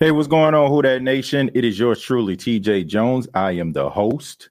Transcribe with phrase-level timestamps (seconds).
[0.00, 1.50] Hey, what's going on, Who Dat Nation?
[1.54, 3.26] It is yours truly, TJ Jones.
[3.34, 4.48] I am the host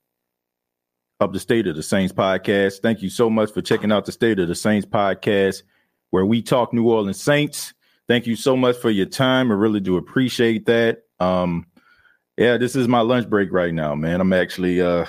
[1.21, 2.81] of the State of the Saints podcast.
[2.81, 5.63] Thank you so much for checking out the State of the Saints podcast,
[6.09, 7.73] where we talk New Orleans Saints.
[8.09, 9.49] Thank you so much for your time.
[9.49, 11.03] I really do appreciate that.
[11.21, 11.65] Um,
[12.35, 14.19] yeah, this is my lunch break right now, man.
[14.19, 15.05] I'm actually uh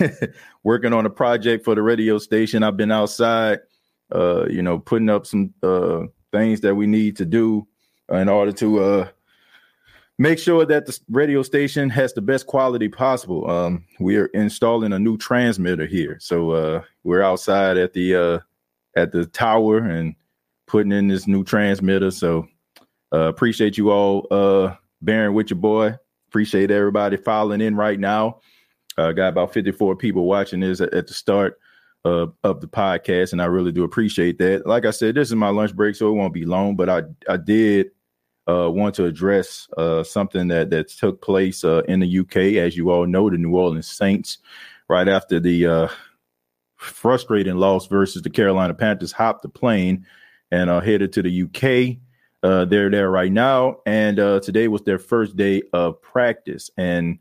[0.64, 2.62] working on a project for the radio station.
[2.62, 3.60] I've been outside,
[4.14, 7.66] uh, you know, putting up some uh things that we need to do
[8.10, 9.08] in order to uh
[10.18, 13.48] make sure that the radio station has the best quality possible.
[13.48, 18.38] Um, we are installing a new transmitter here, so uh, we're outside at the uh,
[18.96, 20.14] at the tower and
[20.66, 22.10] putting in this new transmitter.
[22.10, 22.46] So
[23.12, 25.94] uh, appreciate you all uh, bearing with your boy.
[26.28, 28.40] Appreciate everybody filing in right now.
[28.98, 31.58] Uh, got about 54 people watching this at, at the start
[32.04, 34.66] of, of the podcast, and I really do appreciate that.
[34.66, 36.74] Like I said, this is my lunch break, so it won't be long.
[36.74, 37.90] But I I did
[38.48, 42.36] uh, want to address uh, something that that took place uh, in the UK.
[42.56, 44.38] As you all know, the New Orleans Saints,
[44.88, 45.88] right after the uh,
[46.76, 50.06] frustrating loss versus the Carolina Panthers, hopped the plane
[50.50, 51.98] and uh, headed to the UK.
[52.42, 57.18] Uh, they're there right now, and today was their first day of practice, and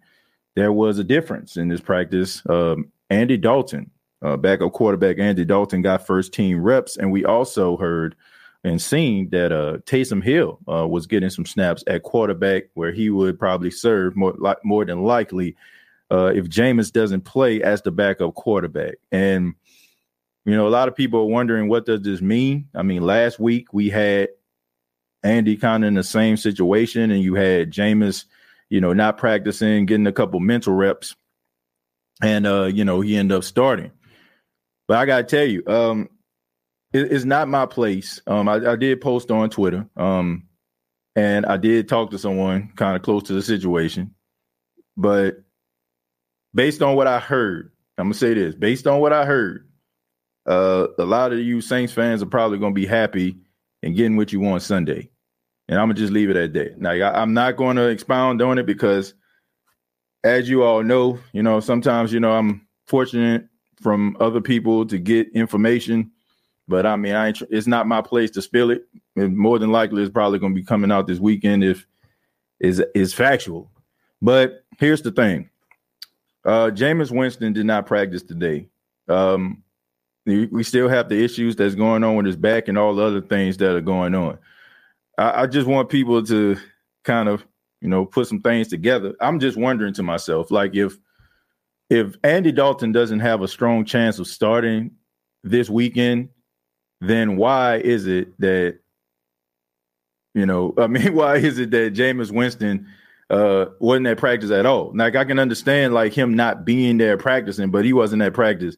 [0.56, 2.44] there was a difference in this practice.
[2.48, 3.90] Um, Andy Dalton,
[4.22, 8.16] backup quarterback Andy Dalton, got first team reps, and we also heard
[8.64, 13.10] and seen that uh, Taysom Hill uh, was getting some snaps at quarterback, where he
[13.10, 15.56] would probably serve more like more than likely
[16.12, 18.96] uh, if Jameis doesn't play as the backup quarterback.
[19.12, 19.56] And
[20.46, 22.70] you know, a lot of people are wondering what does this mean.
[22.74, 24.30] I mean, last week we had
[25.22, 28.26] Andy kind of in the same situation, and you had Jameis,
[28.70, 31.16] you know, not practicing, getting a couple mental reps,
[32.22, 33.92] and uh, you know, he ended up starting.
[34.88, 36.10] But I gotta tell you, um,
[36.98, 38.22] it, it's not my place.
[38.28, 40.44] Um, I, I, did post on Twitter, um,
[41.16, 44.14] and I did talk to someone kind of close to the situation,
[44.96, 45.44] but
[46.54, 49.68] based on what I heard, I'm gonna say this: based on what I heard,
[50.46, 53.38] uh, a lot of you Saints fans are probably gonna be happy
[53.84, 55.10] and getting what you want Sunday,
[55.68, 56.80] and I'm gonna just leave it at that.
[56.80, 59.14] Now, I, I'm not going to expound on it because,
[60.24, 63.48] as you all know, you know sometimes you know I'm fortunate
[63.82, 66.12] from other people to get information
[66.68, 68.86] but I mean, I ain't, it's not my place to spill it.
[69.16, 71.86] And more than likely, it's probably going to be coming out this weekend if
[72.60, 73.72] is is factual.
[74.22, 75.50] But here's the thing:
[76.46, 78.68] uh, Jameis Winston did not practice today.
[79.08, 79.64] Um,
[80.26, 83.22] we still have the issues that's going on with his back and all the other
[83.22, 84.38] things that are going on.
[85.18, 86.58] I, I just want people to
[87.06, 87.46] kind of,
[87.80, 89.16] you know, put some things together.
[89.22, 90.98] I'm just wondering to myself, like if
[91.90, 94.92] if Andy Dalton doesn't have a strong chance of starting
[95.44, 96.28] this weekend,
[97.02, 98.80] then why is it that
[100.34, 102.88] you know, I mean, why is it that Jameis Winston
[103.30, 104.92] uh wasn't at practice at all?
[104.96, 108.78] Like I can understand like him not being there practicing, but he wasn't at practice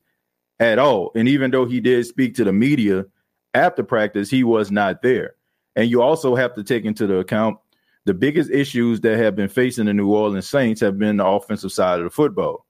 [0.60, 1.12] at all.
[1.16, 3.06] And even though he did speak to the media
[3.54, 5.36] after practice, he was not there.
[5.76, 7.58] And you also have to take into the account
[8.06, 11.72] the biggest issues that have been facing the New Orleans Saints have been the offensive
[11.72, 12.66] side of the football.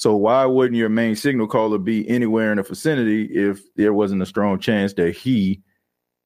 [0.00, 4.22] So why wouldn't your main signal caller be anywhere in the vicinity if there wasn't
[4.22, 5.60] a strong chance that he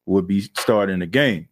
[0.06, 1.49] would be starting the game.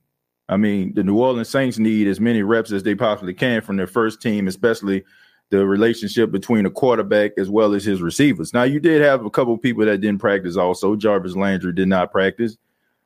[0.48, 3.76] I mean, the New Orleans Saints need as many reps as they possibly can from
[3.76, 5.02] their first team, especially
[5.50, 8.54] the relationship between the quarterback as well as his receivers.
[8.54, 10.56] Now, you did have a couple people that didn't practice.
[10.56, 12.56] Also, Jarvis Landry did not practice,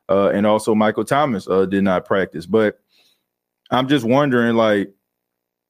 [0.09, 2.45] uh, and also Michael Thomas uh, did not practice.
[2.45, 2.79] But
[3.71, 4.93] I'm just wondering, like,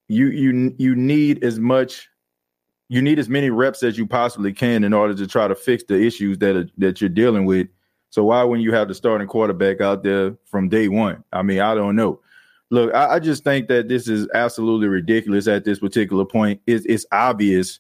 [0.09, 2.09] you you you need as much,
[2.89, 5.83] you need as many reps as you possibly can in order to try to fix
[5.83, 7.67] the issues that are, that you're dealing with
[8.09, 11.23] so why wouldn't you have the starting quarterback out there from day one?
[11.33, 12.19] I mean, I don't know.
[12.69, 16.61] Look, I, I just think that this is absolutely ridiculous at this particular point.
[16.67, 17.79] It's, it's obvious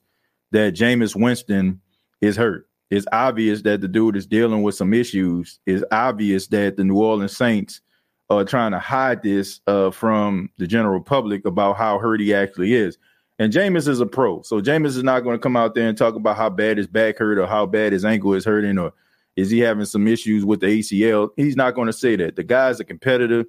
[0.51, 1.81] that Jameis Winston
[2.21, 2.67] is hurt.
[2.89, 5.59] It's obvious that the dude is dealing with some issues.
[5.65, 7.81] It's obvious that the New Orleans Saints
[8.29, 12.73] are trying to hide this uh, from the general public about how hurt he actually
[12.73, 12.97] is.
[13.39, 15.97] And Jameis is a pro, so Jameis is not going to come out there and
[15.97, 18.93] talk about how bad his back hurt or how bad his ankle is hurting or
[19.37, 21.29] is he having some issues with the ACL?
[21.37, 22.35] He's not going to say that.
[22.35, 23.45] The guy's a competitor.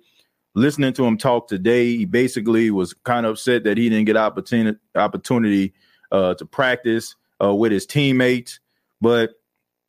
[0.55, 4.17] Listening to him talk today, he basically was kind of upset that he didn't get
[4.17, 5.73] opportunity opportunity
[6.13, 8.61] uh, to practice uh, with his teammates.
[9.01, 9.31] But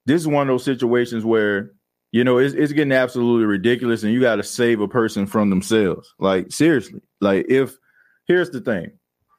[0.06, 1.72] this is one of those situations where
[2.12, 5.50] you know it's, it's getting absolutely ridiculous, and you got to save a person from
[5.50, 6.14] themselves.
[6.20, 7.78] Like seriously, like if
[8.26, 8.92] here's the thing,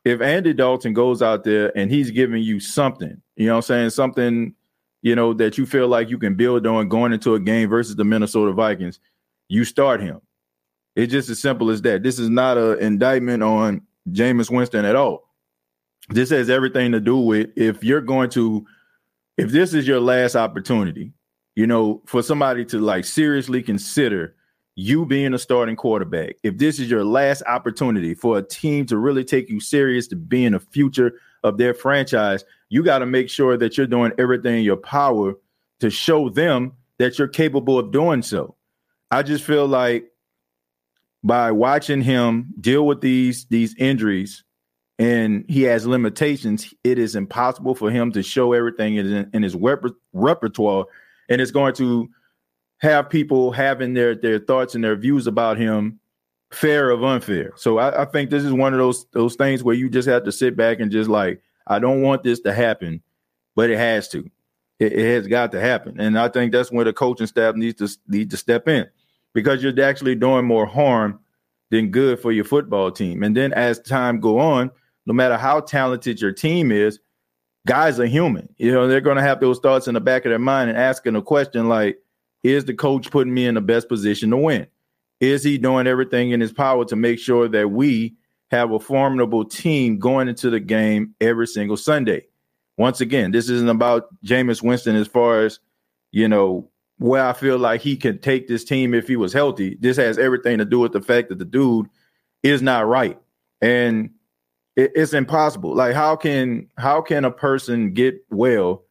[0.04, 3.62] if Andy Dalton goes out there and he's giving you something, you know, what I'm
[3.62, 4.54] saying something
[5.02, 7.96] you know, that you feel like you can build on going into a game versus
[7.96, 9.00] the Minnesota Vikings,
[9.48, 10.20] you start him.
[10.94, 12.02] It's just as simple as that.
[12.02, 15.28] This is not an indictment on Jameis Winston at all.
[16.08, 18.66] This has everything to do with if you're going to,
[19.38, 21.12] if this is your last opportunity,
[21.54, 24.34] you know, for somebody to like seriously consider
[24.76, 28.96] you being a starting quarterback, if this is your last opportunity for a team to
[28.96, 31.12] really take you serious to being a future
[31.42, 35.34] of their franchise, you got to make sure that you're doing everything in your power
[35.80, 38.54] to show them that you're capable of doing so.
[39.10, 40.06] I just feel like
[41.22, 44.44] by watching him deal with these these injuries
[44.98, 49.54] and he has limitations, it is impossible for him to show everything in, in his
[49.54, 49.82] rep-
[50.12, 50.84] repertoire,
[51.28, 52.08] and it's going to
[52.80, 56.00] have people having their their thoughts and their views about him
[56.50, 57.52] fair of unfair.
[57.56, 60.24] So I, I, think this is one of those those things where you just have
[60.24, 63.02] to sit back and just like, I don't want this to happen,
[63.54, 64.28] but it has to.
[64.78, 67.78] It, it has got to happen, and I think that's where the coaching staff needs
[67.78, 68.88] to need to step in
[69.34, 71.20] because you're actually doing more harm
[71.70, 73.22] than good for your football team.
[73.22, 74.70] And then as time go on,
[75.06, 76.98] no matter how talented your team is,
[77.66, 78.52] guys are human.
[78.58, 80.78] You know, they're going to have those thoughts in the back of their mind and
[80.78, 81.98] asking a question like,
[82.42, 84.66] "Is the coach putting me in the best position to win?"
[85.20, 88.14] Is he doing everything in his power to make sure that we
[88.50, 92.26] have a formidable team going into the game every single Sunday?
[92.78, 95.60] Once again, this isn't about Jameis Winston as far as,
[96.12, 99.76] you know, where I feel like he can take this team if he was healthy.
[99.80, 101.88] This has everything to do with the fact that the dude
[102.42, 103.18] is not right.
[103.60, 104.10] And
[104.76, 105.74] it, it's impossible.
[105.74, 108.84] Like how can how can a person get well,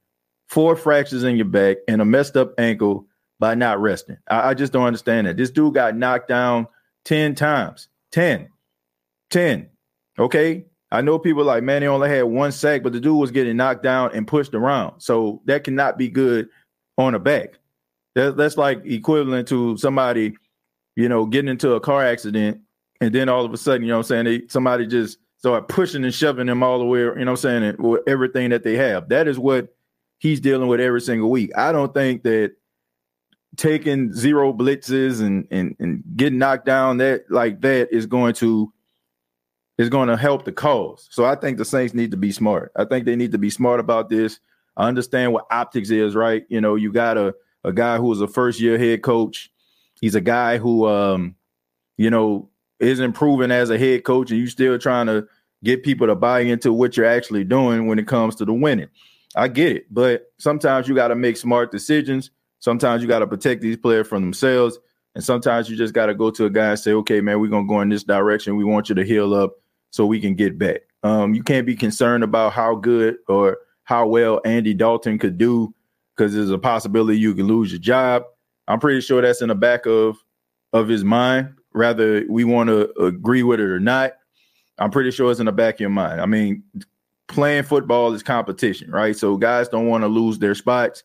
[0.47, 3.07] four fractures in your back and a messed up ankle
[3.39, 4.17] by not resting.
[4.29, 5.37] I, I, just don't understand that.
[5.37, 6.67] This dude got knocked down
[7.05, 7.87] 10 times.
[8.11, 8.49] 10.
[9.29, 9.69] 10.
[10.17, 10.65] Okay.
[10.91, 13.57] I know people like, man, he only had one sack, but the dude was getting
[13.57, 14.99] knocked down and pushed around.
[14.99, 16.49] So that cannot be good
[16.97, 17.59] on a back.
[18.15, 20.35] That, that's like equivalent to somebody,
[20.95, 22.61] you know, getting into a car accident
[23.01, 26.03] and then all of a sudden, you know I'm saying, they, somebody just start pushing
[26.03, 29.09] and shoving them all the way, you know I'm saying, with everything that they have.
[29.09, 29.73] That is what
[30.17, 31.51] he's dealing with every single week.
[31.57, 32.53] I don't think that
[33.57, 38.71] taking zero blitzes and and and getting knocked down that like that is going to
[39.77, 41.07] is going to help the cause.
[41.09, 42.71] So I think the Saints need to be smart.
[42.75, 44.39] I think they need to be smart about this.
[44.75, 46.45] I understand what optics is, right?
[46.49, 49.51] You know, you got a a guy who was a first year head coach.
[49.99, 51.35] He's a guy who um,
[51.97, 55.27] you know, is improving as a head coach, and you still trying to
[55.65, 58.87] get people to buy into what you're actually doing when it comes to the winning.
[59.35, 63.27] I get it, but sometimes you got to make smart decisions Sometimes you got to
[63.27, 64.77] protect these players from themselves.
[65.15, 67.49] And sometimes you just got to go to a guy and say, okay, man, we're
[67.49, 68.57] going to go in this direction.
[68.57, 69.53] We want you to heal up
[69.91, 70.81] so we can get back.
[71.03, 75.73] Um, you can't be concerned about how good or how well Andy Dalton could do
[76.15, 78.23] because there's a possibility you could lose your job.
[78.67, 80.17] I'm pretty sure that's in the back of
[80.73, 84.13] of his mind, whether we want to agree with it or not.
[84.77, 86.21] I'm pretty sure it's in the back of your mind.
[86.21, 86.63] I mean,
[87.27, 89.15] playing football is competition, right?
[89.15, 91.03] So guys don't want to lose their spots.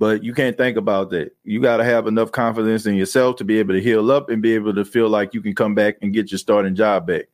[0.00, 1.36] But you can't think about that.
[1.44, 4.40] You got to have enough confidence in yourself to be able to heal up and
[4.40, 7.26] be able to feel like you can come back and get your starting job back.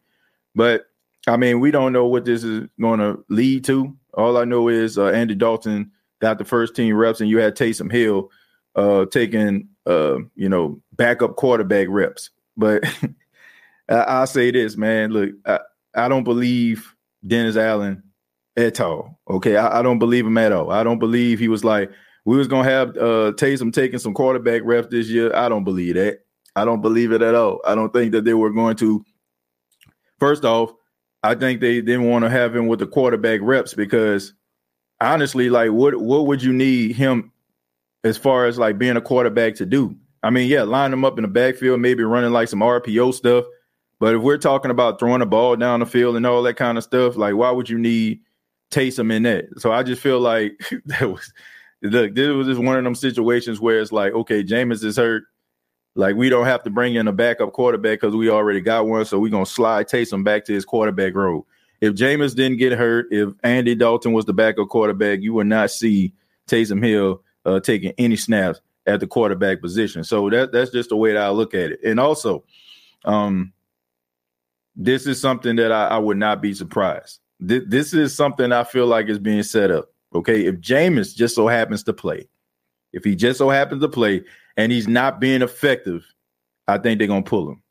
[0.52, 0.86] But
[1.28, 3.96] I mean, we don't know what this is going to lead to.
[4.14, 7.54] All I know is uh, Andy Dalton got the first team reps, and you had
[7.56, 8.32] Taysom Hill
[8.74, 12.30] uh, taking uh, you know backup quarterback reps.
[12.56, 12.82] But
[13.88, 15.12] I, will say this, man.
[15.12, 15.60] Look, I,
[15.94, 18.02] I don't believe Dennis Allen
[18.56, 19.20] at all.
[19.30, 20.72] Okay, I, I, don't believe him at all.
[20.72, 21.92] I don't believe he was like
[22.26, 25.34] we was gonna have uh, Taysom taking some quarterback reps this year.
[25.34, 26.18] I don't believe that.
[26.56, 27.60] I don't believe it at all.
[27.64, 29.04] I don't think that they were going to.
[30.18, 30.72] First off,
[31.22, 34.34] I think they didn't want to have him with the quarterback reps because
[35.00, 37.30] honestly, like what what would you need him
[38.02, 39.94] as far as like being a quarterback to do?
[40.24, 43.44] I mean, yeah, line him up in the backfield, maybe running like some RPO stuff.
[44.00, 46.76] But if we're talking about throwing the ball down the field and all that kind
[46.76, 48.20] of stuff, like why would you need
[48.72, 49.44] Taysom in that?
[49.58, 51.32] So I just feel like that was
[51.92, 55.24] look, this was just one of them situations where it's like, okay, Jameis is hurt.
[55.94, 59.04] Like we don't have to bring in a backup quarterback because we already got one.
[59.04, 61.46] So we're gonna slide Taysom back to his quarterback role.
[61.80, 65.70] If Jameis didn't get hurt, if Andy Dalton was the backup quarterback, you would not
[65.70, 66.12] see
[66.46, 70.04] Taysom Hill uh, taking any snaps at the quarterback position.
[70.04, 71.80] So that that's just the way that I look at it.
[71.84, 72.44] And also,
[73.04, 73.52] um,
[74.74, 77.20] this is something that I, I would not be surprised.
[77.40, 79.90] This, this is something I feel like is being set up.
[80.14, 82.28] Okay, if Jameis just so happens to play,
[82.92, 84.22] if he just so happens to play
[84.56, 86.06] and he's not being effective,
[86.68, 87.62] I think they're gonna pull him.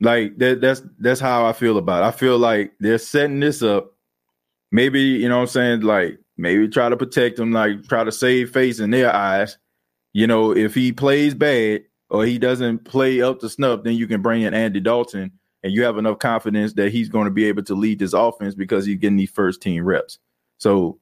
[0.00, 2.06] Like that, that's that's how I feel about it.
[2.06, 3.92] I feel like they're setting this up.
[4.72, 8.12] Maybe, you know what I'm saying, like maybe try to protect him, like try to
[8.12, 9.58] save face in their eyes.
[10.12, 14.06] You know, if he plays bad or he doesn't play up to snuff, then you
[14.06, 15.32] can bring in Andy Dalton
[15.62, 18.54] and you have enough confidence that he's going to be able to lead this offense
[18.54, 20.18] because he's getting these first team reps.
[20.58, 20.98] So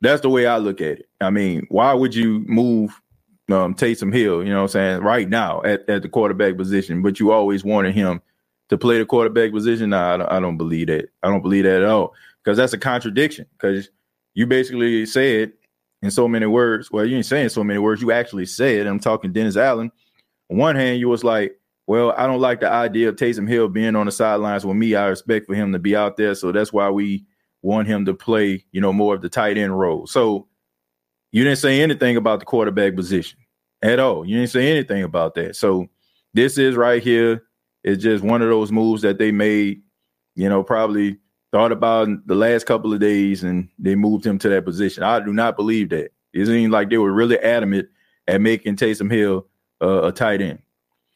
[0.00, 1.08] that's the way I look at it.
[1.20, 3.00] I mean, why would you move
[3.50, 7.02] um, Taysom Hill, you know what I'm saying, right now at, at the quarterback position,
[7.02, 8.20] but you always wanted him
[8.68, 9.90] to play the quarterback position?
[9.90, 11.08] Nah, I don't, I don't believe that.
[11.22, 12.14] I don't believe that at all
[12.44, 13.90] because that's a contradiction because
[14.34, 15.52] you basically said
[16.02, 19.00] in so many words, well, you ain't saying so many words, you actually said, I'm
[19.00, 19.90] talking Dennis Allen.
[20.50, 23.68] On one hand, you was like, well, I don't like the idea of Taysom Hill
[23.68, 24.94] being on the sidelines with me.
[24.94, 26.34] I expect for him to be out there.
[26.34, 27.24] So that's why we
[27.62, 30.06] want him to play, you know, more of the tight end role.
[30.06, 30.46] So
[31.32, 33.38] you didn't say anything about the quarterback position
[33.82, 34.24] at all.
[34.24, 35.56] You didn't say anything about that.
[35.56, 35.88] So
[36.34, 37.44] this is right here.
[37.84, 39.82] It's just one of those moves that they made,
[40.34, 41.18] you know, probably
[41.52, 45.02] thought about the last couple of days and they moved him to that position.
[45.02, 46.10] I do not believe that.
[46.32, 47.88] It seems like they were really adamant
[48.26, 49.46] at making Taysom Hill
[49.80, 50.60] uh, a tight end.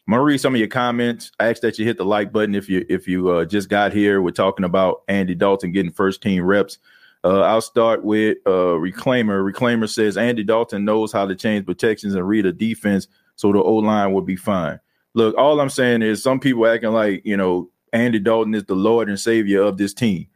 [0.06, 1.30] I'm gonna read some of your comments.
[1.38, 3.92] I ask that you hit the like button if you if you uh, just got
[3.92, 4.20] here.
[4.20, 6.78] We're talking about Andy Dalton getting first team reps.
[7.24, 9.48] Uh, I'll start with uh, Reclaimer.
[9.48, 13.06] Reclaimer says Andy Dalton knows how to change protections and read a defense,
[13.36, 14.80] so the O line will be fine.
[15.14, 18.74] Look, all I'm saying is some people acting like you know Andy Dalton is the
[18.74, 20.26] Lord and Savior of this team.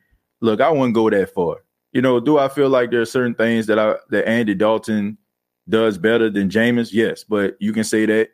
[0.41, 1.65] Look, I wouldn't go that far.
[1.93, 5.19] You know, do I feel like there are certain things that I that Andy Dalton
[5.69, 6.91] does better than Jameis?
[6.93, 8.29] Yes, but you can say that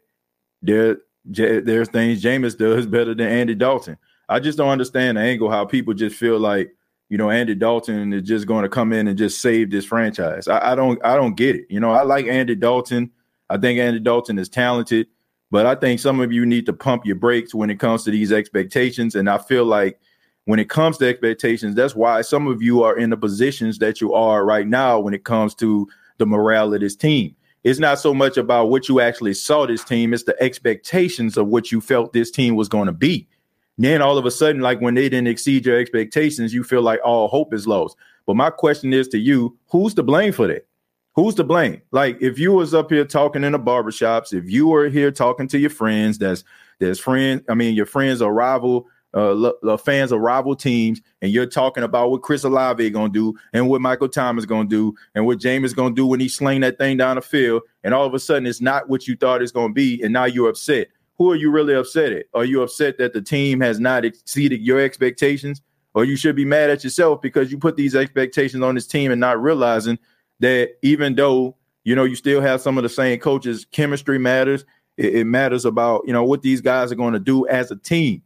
[0.60, 3.96] there there's things Jameis does better than Andy Dalton.
[4.28, 6.74] I just don't understand the angle how people just feel like
[7.08, 10.48] you know Andy Dalton is just going to come in and just save this franchise.
[10.48, 11.66] I, I don't I don't get it.
[11.68, 13.10] You know I like Andy Dalton.
[13.50, 15.08] I think Andy Dalton is talented,
[15.50, 18.10] but I think some of you need to pump your brakes when it comes to
[18.10, 19.14] these expectations.
[19.14, 20.00] And I feel like
[20.46, 24.00] when it comes to expectations, that's why some of you are in the positions that
[24.00, 25.86] you are right now when it comes to
[26.16, 29.84] the morale of this team it's not so much about what you actually saw this
[29.84, 33.28] team, it's the expectations of what you felt this team was going to be.
[33.76, 36.82] And then all of a sudden, like when they didn't exceed your expectations, you feel
[36.82, 37.96] like all hope is lost.
[38.26, 40.66] But my question is to you, who's to blame for that?
[41.14, 41.82] Who's to blame?
[41.90, 45.48] Like if you was up here talking in the barbershops, if you were here talking
[45.48, 46.44] to your friends, that's
[46.78, 51.46] there's friends, I mean, your friends or rival uh, fans of rival teams, and you're
[51.46, 55.38] talking about what Chris Olave gonna do, and what Michael Thomas gonna do, and what
[55.38, 58.18] Jameis gonna do when he sling that thing down the field, and all of a
[58.18, 60.88] sudden it's not what you thought it's gonna be, and now you're upset.
[61.18, 62.26] Who are you really upset at?
[62.34, 65.60] Are you upset that the team has not exceeded your expectations,
[65.94, 69.10] or you should be mad at yourself because you put these expectations on this team
[69.10, 69.98] and not realizing
[70.40, 71.54] that even though
[71.84, 74.64] you know you still have some of the same coaches, chemistry matters.
[74.98, 77.76] It, it matters about you know what these guys are going to do as a
[77.76, 78.22] team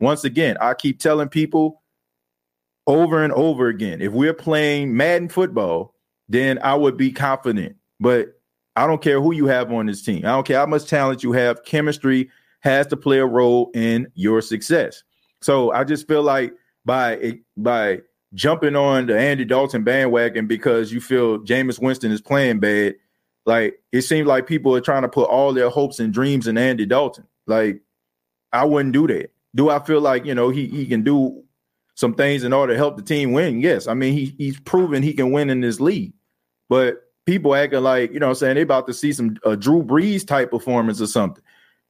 [0.00, 1.82] once again, I keep telling people
[2.86, 5.94] over and over again if we're playing Madden football,
[6.28, 7.76] then I would be confident.
[8.00, 8.40] But
[8.76, 10.24] I don't care who you have on this team.
[10.24, 11.64] I don't care how much talent you have.
[11.64, 12.30] Chemistry
[12.60, 15.02] has to play a role in your success.
[15.42, 16.54] So I just feel like
[16.84, 18.00] by by
[18.34, 22.94] jumping on the Andy Dalton bandwagon because you feel Jameis Winston is playing bad,
[23.44, 26.56] like it seems like people are trying to put all their hopes and dreams in
[26.56, 27.26] Andy Dalton.
[27.46, 27.80] Like
[28.52, 29.32] I wouldn't do that.
[29.54, 31.42] Do I feel like you know he he can do
[31.94, 33.60] some things in order to help the team win?
[33.60, 33.86] Yes.
[33.86, 36.12] I mean he he's proven he can win in this league,
[36.68, 39.84] but people acting like, you know I'm saying, they about to see some uh, Drew
[39.84, 41.44] Brees type performance or something.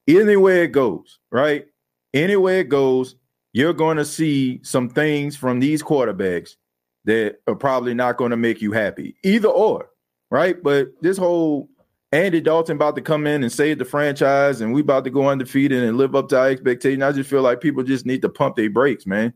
[0.07, 1.67] Anywhere it goes, right?
[2.13, 3.15] Anywhere it goes,
[3.53, 6.57] you're going to see some things from these quarterbacks
[7.05, 9.17] that are probably not going to make you happy.
[9.23, 9.89] Either or,
[10.31, 10.63] right?
[10.63, 11.70] But this whole
[12.13, 15.29] Andy Dalton about to come in and save the franchise and we about to go
[15.29, 17.03] undefeated and live up to our expectations.
[17.03, 19.33] I just feel like people just need to pump their brakes, man.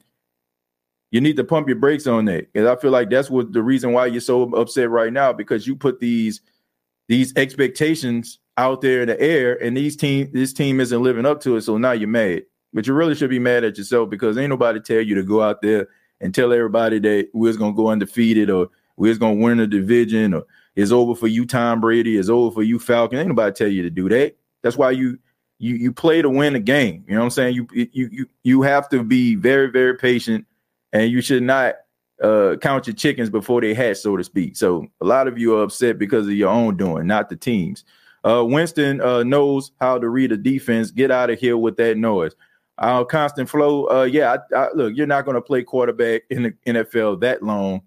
[1.13, 2.49] You need to pump your brakes on that.
[2.57, 5.67] And I feel like that's what the reason why you're so upset right now, because
[5.67, 6.41] you put these
[7.07, 11.41] these expectations out there in the air and these team this team isn't living up
[11.43, 11.61] to it.
[11.61, 12.43] So now you're mad.
[12.73, 15.41] But you really should be mad at yourself because ain't nobody tell you to go
[15.41, 15.87] out there
[16.21, 20.43] and tell everybody that we're gonna go undefeated or we're gonna win the division or
[20.77, 23.19] it's over for you, Tom Brady, it's over for you, Falcon.
[23.19, 24.37] Ain't nobody tell you to do that.
[24.63, 25.19] That's why you
[25.59, 27.05] you you play to win a game.
[27.07, 27.55] You know what I'm saying?
[27.55, 30.47] You you you you have to be very, very patient
[30.95, 31.75] and you should not
[32.23, 34.57] uh, count your chickens before they hatch, so to speak.
[34.57, 37.85] So a lot of you are upset because of your own doing, not the teams.
[38.25, 40.91] Uh, Winston uh, knows how to read a defense.
[40.91, 42.35] Get out of here with that noise.
[42.79, 43.87] Uh, constant flow.
[43.87, 47.43] Uh, yeah, I, I, look, you're not going to play quarterback in the NFL that
[47.43, 47.83] long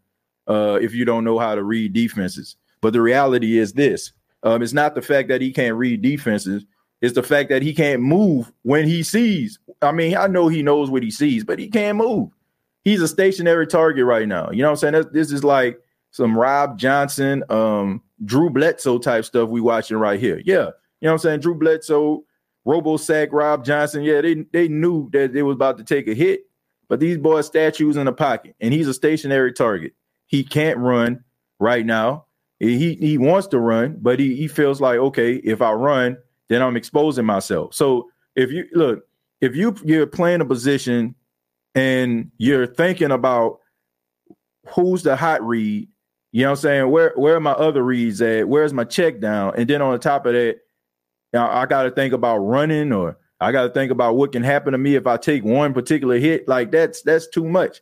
[0.48, 2.58] uh, if you don't know how to read defenses.
[2.88, 4.14] But the reality is this:
[4.44, 6.64] um, it's not the fact that he can't read defenses;
[7.02, 9.60] it's the fact that he can't move when he sees.
[9.82, 12.30] I mean, I know he knows what he sees, but he can't move.
[12.86, 14.52] He's a stationary target right now.
[14.52, 15.10] You know what I'm saying?
[15.12, 20.42] this is like some Rob Johnson, um, Drew Bledsoe type stuff we watching right here.
[20.46, 20.68] Yeah,
[21.02, 21.40] you know what I'm saying?
[21.42, 22.24] Drew Bledsoe
[22.64, 24.04] Robo Sack, Rob Johnson.
[24.04, 26.44] Yeah, they they knew that they was about to take a hit,
[26.88, 29.92] but these boys statues in the pocket, and he's a stationary target.
[30.28, 31.26] He can't run
[31.60, 32.27] right now.
[32.60, 36.18] He he wants to run, but he he feels like okay, if I run,
[36.50, 37.74] then I'm exposing myself.
[37.74, 39.06] So if you look,
[39.42, 41.16] if you you're playing a position
[41.76, 43.60] and you're thinking about
[44.70, 45.88] who's the hot read,
[46.32, 46.92] you know what I'm saying?
[46.92, 48.48] Where where are my other reads at?
[48.48, 49.54] Where's my check down?
[49.56, 50.58] And then on the top of that,
[51.34, 54.72] I got to think about running or I got to think about what can happen
[54.72, 56.48] to me if I take one particular hit.
[56.48, 57.82] Like that's that's too much.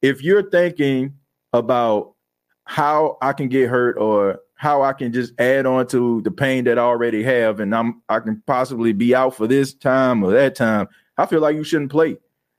[0.00, 1.14] If you're thinking
[1.52, 2.11] about
[2.64, 6.64] how I can get hurt or how I can just add on to the pain
[6.64, 10.30] that I already have and I'm I can possibly be out for this time or
[10.32, 12.16] that time, I feel like you shouldn't play.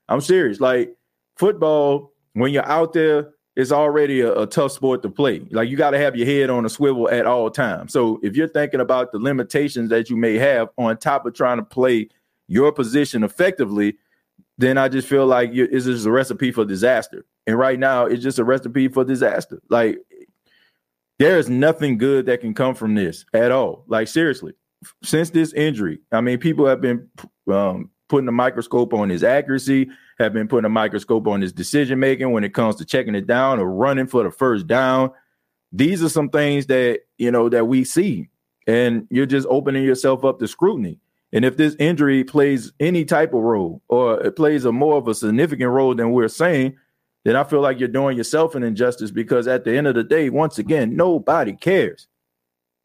[0.08, 0.60] I'm serious.
[0.60, 0.94] Like
[1.36, 5.40] football, when you're out there, it's already a, a, tough sport to play.
[5.50, 7.92] Like you got to have your head on a swivel at all times.
[7.92, 11.58] So if you're thinking about the limitations that you may have on top of trying
[11.58, 12.08] to play
[12.48, 13.96] your position effectively,
[14.58, 17.26] then I just feel like it's just a recipe for disaster.
[17.46, 19.60] And right now, it's just a recipe for disaster.
[19.68, 19.98] Like
[21.18, 23.84] there is nothing good that can come from this at all.
[23.88, 24.52] Like seriously,
[25.02, 27.08] since this injury, I mean, people have been
[27.50, 29.88] um, putting a microscope on his accuracy
[30.18, 33.26] have been putting a microscope on his decision making when it comes to checking it
[33.26, 35.10] down or running for the first down.
[35.72, 38.28] These are some things that you know that we see,
[38.66, 41.00] and you're just opening yourself up to scrutiny.
[41.34, 45.08] And if this injury plays any type of role, or it plays a more of
[45.08, 46.76] a significant role than we're saying,
[47.24, 50.04] then I feel like you're doing yourself an injustice because at the end of the
[50.04, 52.06] day, once again, nobody cares.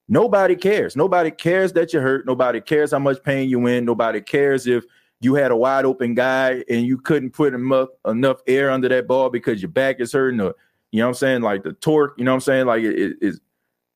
[0.07, 0.95] Nobody cares.
[0.95, 2.25] Nobody cares that you're hurt.
[2.25, 3.85] Nobody cares how much pain you in.
[3.85, 4.83] Nobody cares if
[5.21, 9.07] you had a wide open guy and you couldn't put enough enough air under that
[9.07, 10.55] ball because your back is hurting or
[10.91, 13.17] you know what I'm saying like the torque you know what I'm saying like it
[13.21, 13.39] is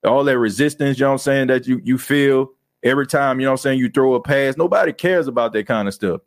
[0.03, 2.51] all that resistance you know what I'm saying that you you feel
[2.83, 5.87] every time you know I'm saying you throw a pass nobody cares about that kind
[5.87, 6.21] of stuff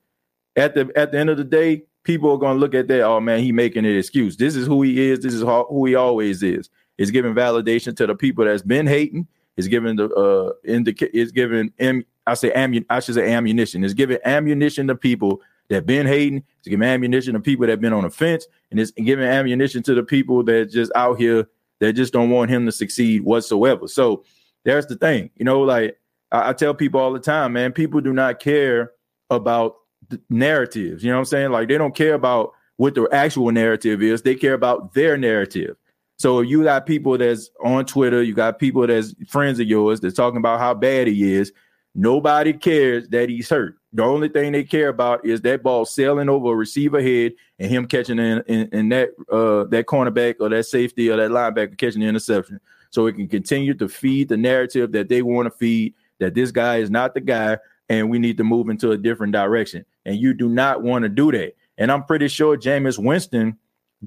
[0.57, 3.21] at the at the end of the day people are to look at that oh
[3.21, 6.42] man he making an excuse this is who he is this is who he always
[6.42, 11.16] is it's giving validation to the people that's been hating it's giving the uh indica-
[11.16, 11.73] it's giving
[12.27, 13.85] I say ammun- I should say ammunition.
[13.85, 16.45] It's giving ammunition to people that been hating.
[16.59, 19.95] It's giving ammunition to people that been on the fence, and it's giving ammunition to
[19.95, 21.47] the people that just out here
[21.79, 23.87] that just don't want him to succeed whatsoever.
[23.87, 24.25] So
[24.64, 25.99] there's the thing, you know, like
[26.33, 28.93] I, I tell people all the time, man, people do not care
[29.31, 29.77] about
[30.31, 31.03] narratives.
[31.03, 31.51] You know what I'm saying?
[31.51, 34.23] Like they don't care about what the actual narrative is.
[34.23, 35.77] They care about their narrative.
[36.19, 40.15] So you got people that's on Twitter, you got people that's friends of yours that's
[40.15, 41.53] talking about how bad he is,
[41.99, 43.79] Nobody cares that he's hurt.
[43.95, 47.71] The only thing they care about is that ball sailing over a receiver head and
[47.71, 51.79] him catching in, in, in that uh, that cornerback or that safety or that linebacker
[51.79, 52.61] catching the interception.
[52.91, 56.51] So it can continue to feed the narrative that they want to feed that this
[56.51, 59.85] guy is not the guy and we need to move into a different direction.
[60.05, 61.55] And you do not want to do that.
[61.79, 63.59] And I'm pretty sure Jameis Winston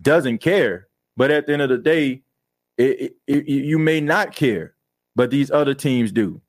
[0.02, 0.88] doesn't care.
[1.16, 2.24] But at the end of the day,
[2.78, 4.74] it, it, it, you may not care,
[5.16, 6.42] but these other teams do.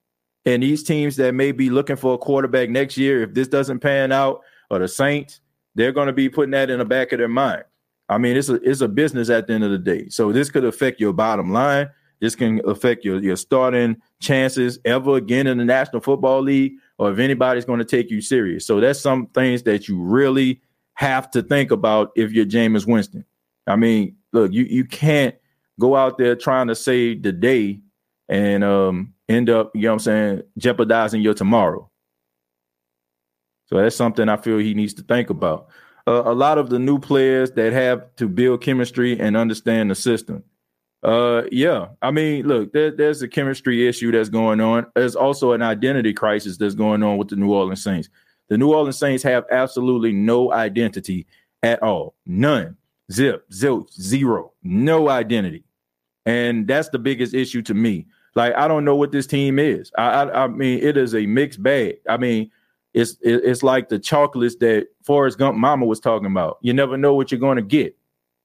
[0.47, 3.81] And these teams that may be looking for a quarterback next year, if this doesn't
[3.81, 5.41] pan out, or the Saints,
[5.75, 7.65] they're going to be putting that in the back of their mind.
[8.09, 10.09] I mean, it's a it's a business at the end of the day.
[10.09, 11.91] So this could affect your bottom line.
[12.21, 17.11] This can affect your, your starting chances ever again in the National Football League or
[17.11, 18.67] if anybody's going to take you serious.
[18.67, 20.61] So that's some things that you really
[20.95, 23.25] have to think about if you're Jameis Winston.
[23.67, 25.35] I mean, look, you you can't
[25.79, 27.81] go out there trying to save the day
[28.29, 31.91] and um, end up, you know what I'm saying, jeopardizing your tomorrow.
[33.67, 35.69] So that's something I feel he needs to think about.
[36.07, 39.95] Uh, a lot of the new players that have to build chemistry and understand the
[39.95, 40.43] system.
[41.03, 41.89] Uh, yeah.
[42.03, 44.87] I mean, look, there, there's a chemistry issue that's going on.
[44.95, 48.09] There's also an identity crisis that's going on with the New Orleans Saints.
[48.49, 51.27] The New Orleans Saints have absolutely no identity
[51.63, 52.15] at all.
[52.27, 52.77] None.
[53.11, 54.53] Zip, zilch, zero.
[54.63, 55.65] No identity.
[56.27, 58.07] And that's the biggest issue to me.
[58.35, 59.91] Like, I don't know what this team is.
[59.97, 61.97] I, I, I mean, it is a mixed bag.
[62.09, 62.51] I mean,
[62.93, 66.59] it's it's like the chocolates that Forrest Gump mama was talking about.
[66.61, 67.97] You never know what you're going to get.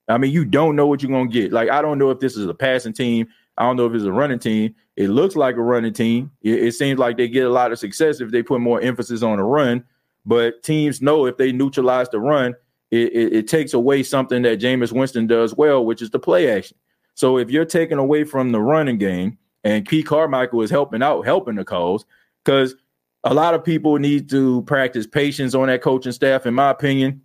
[0.07, 1.51] I mean, you don't know what you're gonna get.
[1.51, 3.27] Like, I don't know if this is a passing team.
[3.57, 4.75] I don't know if it's a running team.
[4.95, 6.31] It looks like a running team.
[6.41, 9.23] It, it seems like they get a lot of success if they put more emphasis
[9.23, 9.83] on the run.
[10.25, 12.55] But teams know if they neutralize the run,
[12.91, 16.49] it, it, it takes away something that Jameis Winston does well, which is the play
[16.49, 16.77] action.
[17.13, 21.25] So if you're taking away from the running game, and Pete Carmichael is helping out,
[21.25, 22.05] helping the cause,
[22.43, 22.75] because
[23.23, 26.45] a lot of people need to practice patience on that coaching staff.
[26.45, 27.21] In my opinion,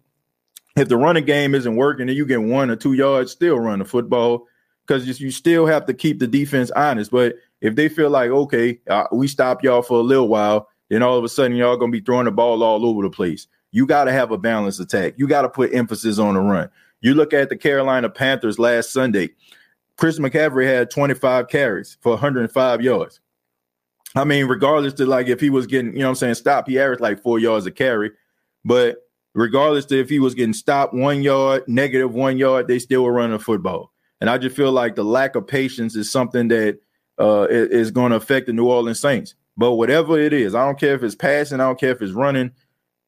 [0.76, 3.80] if the running game isn't working and you get one or two yards, still run
[3.80, 4.46] the football
[4.86, 7.10] because you still have to keep the defense honest.
[7.10, 11.02] But if they feel like, okay, uh, we stop y'all for a little while, then
[11.02, 13.46] all of a sudden y'all gonna be throwing the ball all over the place.
[13.72, 15.14] You got to have a balanced attack.
[15.16, 16.68] You got to put emphasis on the run.
[17.00, 19.30] You look at the Carolina Panthers last Sunday.
[19.96, 23.20] Chris McCaffrey had 25 carries for 105 yards.
[24.16, 26.80] I mean, regardless to like if he was getting, you know I'm saying, stop, he
[26.80, 28.10] averaged like four yards a carry.
[28.64, 28.96] But
[29.34, 33.38] regardless if he was getting stopped one yard, negative one yard, they still were running
[33.38, 33.92] football.
[34.20, 36.78] And I just feel like the lack of patience is something that
[37.18, 39.34] uh, is going to affect the New Orleans Saints.
[39.56, 42.12] But whatever it is, I don't care if it's passing, I don't care if it's
[42.12, 42.50] running.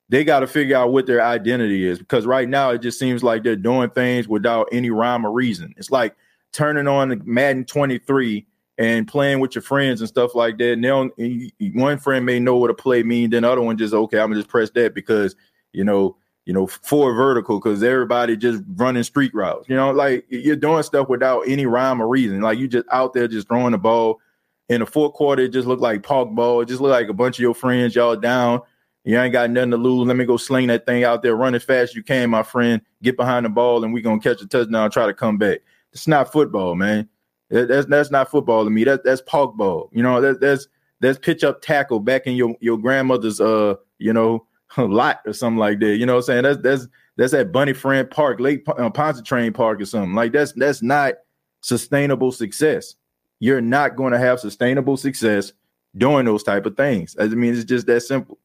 [0.09, 3.23] They got to figure out what their identity is because right now it just seems
[3.23, 5.73] like they're doing things without any rhyme or reason.
[5.79, 6.15] It's like
[6.53, 8.47] turning on Madden 23
[8.79, 10.73] and playing with your friends and stuff like that.
[10.73, 14.19] And one friend may know what a play means, then the other one just okay,
[14.19, 15.35] I'm gonna just press that because
[15.73, 19.69] you know, you know, four vertical because everybody just running street routes.
[19.69, 22.41] You know, like you're doing stuff without any rhyme or reason.
[22.41, 24.21] Like you just out there just throwing the ball.
[24.69, 26.61] In the fourth quarter, it just looked like park ball.
[26.63, 28.63] It just looked like a bunch of your friends, y'all down.
[29.05, 30.07] You ain't got nothing to lose.
[30.07, 32.43] Let me go sling that thing out there, run as fast as you can, my
[32.43, 32.81] friend.
[33.03, 34.91] Get behind the ball, and we gonna catch a touchdown.
[34.91, 35.59] Try to come back.
[35.93, 37.09] It's not football, man.
[37.51, 38.85] that's that's not football to me.
[38.85, 39.91] That that's park ball.
[39.93, 40.69] You know, that, that's
[41.01, 44.47] that's pitch up tackle back in your your grandmother's uh you know
[44.79, 45.97] lot or something like that.
[45.97, 46.43] You know what I'm saying?
[46.43, 50.15] That's that's that's at Bunny Friend Park, Lake uh, Pontchartrain Park or something.
[50.15, 51.15] Like that's that's not
[51.61, 52.95] sustainable success.
[53.41, 55.53] You're not going to have sustainable success
[55.97, 57.17] doing those type of things.
[57.19, 58.39] I mean, it's just that simple.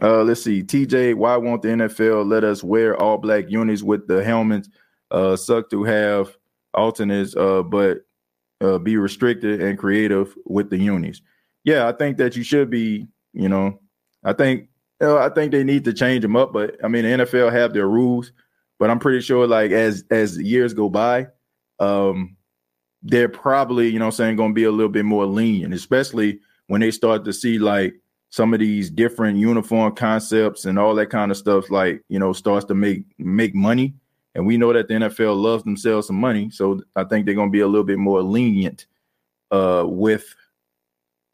[0.00, 0.62] Uh, let's see.
[0.62, 4.68] TJ, why won't the NFL let us wear all black unis with the helmets?
[5.10, 6.36] Uh, suck to have
[6.74, 8.02] alternates, uh, but
[8.60, 11.20] uh, be restricted and creative with the unis.
[11.64, 13.08] Yeah, I think that you should be.
[13.32, 13.80] You know,
[14.24, 14.68] I think
[15.00, 16.52] you know, I think they need to change them up.
[16.52, 18.32] But I mean, the NFL have their rules,
[18.78, 21.28] but I'm pretty sure like as as years go by,
[21.78, 22.36] um,
[23.02, 26.40] they're probably you know I'm saying going to be a little bit more lenient, especially
[26.66, 27.94] when they start to see like
[28.30, 32.32] some of these different uniform concepts and all that kind of stuff like you know
[32.32, 33.94] starts to make make money
[34.34, 37.48] and we know that the NFL loves themselves some money so I think they're going
[37.48, 38.86] to be a little bit more lenient
[39.50, 40.34] uh with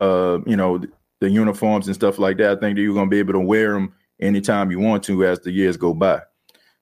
[0.01, 0.81] uh you know
[1.25, 2.59] the uniforms and stuff like that.
[2.59, 5.25] I think that you're going to be able to wear them anytime you want to
[5.25, 6.23] as the years go by.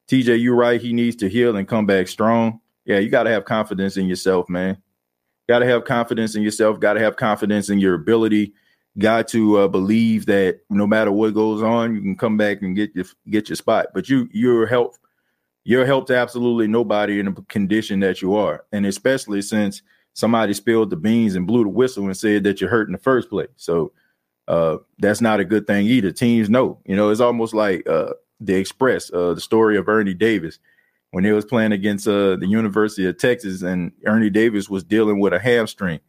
[0.09, 0.81] TJ, you're right.
[0.81, 2.61] He needs to heal and come back strong.
[2.85, 4.83] Yeah, you got to have confidence in yourself, man.
[5.49, 6.81] Got to have confidence in yourself.
[6.81, 8.53] Got to have confidence in your ability.
[8.99, 12.77] Got to uh, believe that no matter what goes on, you can come back and
[12.77, 13.87] get your get your spot.
[13.95, 14.97] But you you're help
[15.65, 19.83] you're helped absolutely nobody in the condition that you are, and especially since
[20.15, 22.99] somebody spilled the beans and blew the whistle and said that you're hurt in the
[22.99, 23.49] first place.
[23.57, 23.93] So
[24.49, 26.11] uh, that's not a good thing either.
[26.11, 30.15] Teams know, you know, it's almost like uh, the Express, uh, the story of Ernie
[30.15, 30.59] Davis.
[31.11, 35.21] When they was playing against uh, the University of Texas, and Ernie Davis was dealing
[35.21, 36.01] with a hamstring,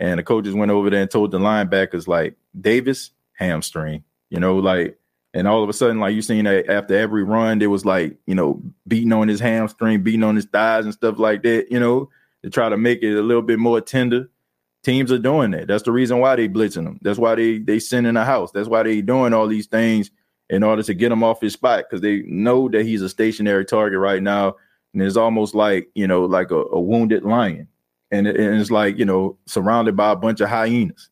[0.00, 4.56] and the coaches went over there and told the linebackers like Davis hamstring, you know,
[4.56, 4.98] like,
[5.34, 8.16] and all of a sudden, like you seen that after every run, there was like
[8.26, 11.78] you know beating on his hamstring, beating on his thighs and stuff like that, you
[11.78, 12.08] know,
[12.42, 14.30] to try to make it a little bit more tender
[14.88, 15.68] teams are doing that.
[15.68, 16.98] That's the reason why they blitzing them.
[17.02, 18.50] That's why they they send in a house.
[18.52, 20.10] That's why they doing all these things
[20.48, 23.66] in order to get him off his spot because they know that he's a stationary
[23.66, 24.56] target right now,
[24.94, 27.68] and it's almost like you know like a, a wounded lion.
[28.10, 31.10] and, it, and it's like you know surrounded by a bunch of hyenas.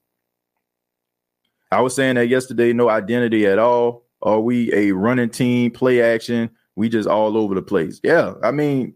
[1.70, 4.06] I was saying that yesterday, no identity at all.
[4.22, 6.48] Are we a running team, play action?
[6.76, 8.00] We just all over the place.
[8.02, 8.94] Yeah, I mean,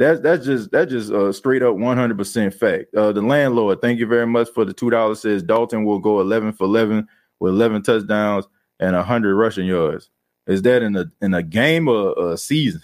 [0.00, 2.94] that's that's just that's just a straight up 100% fact.
[2.94, 5.20] Uh, the landlord, thank you very much for the two dollars.
[5.20, 7.06] Says Dalton will go 11 for 11
[7.38, 8.46] with 11 touchdowns
[8.78, 10.08] and 100 rushing yards.
[10.46, 12.80] Is that in a in a game or a season?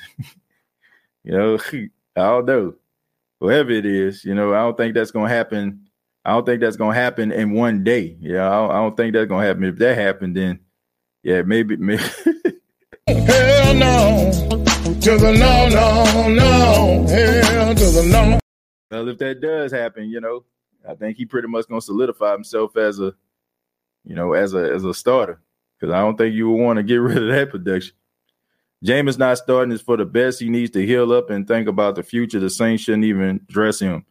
[1.25, 2.75] you know, I don't know.
[3.39, 5.89] Whatever it is, you know, I don't think that's gonna happen.
[6.27, 8.17] I don't think that's gonna happen in one day.
[8.21, 9.65] Yeah, I don't, I don't think that's gonna happen.
[9.65, 10.61] If that happened, then
[11.23, 11.77] yeah, maybe.
[11.77, 12.03] maybe.
[13.09, 18.41] Hell no, to the no, no, no, hell to the no.
[18.91, 20.43] Well, if that does happen, you know,
[20.89, 23.15] I think he pretty much gonna solidify himself as a,
[24.05, 25.41] you know, as a as a starter
[25.79, 27.95] because I don't think you would want to get rid of that production.
[28.85, 30.41] Jameis not starting is for the best.
[30.41, 32.41] He needs to heal up and think about the future.
[32.41, 34.05] The Saints shouldn't even dress him.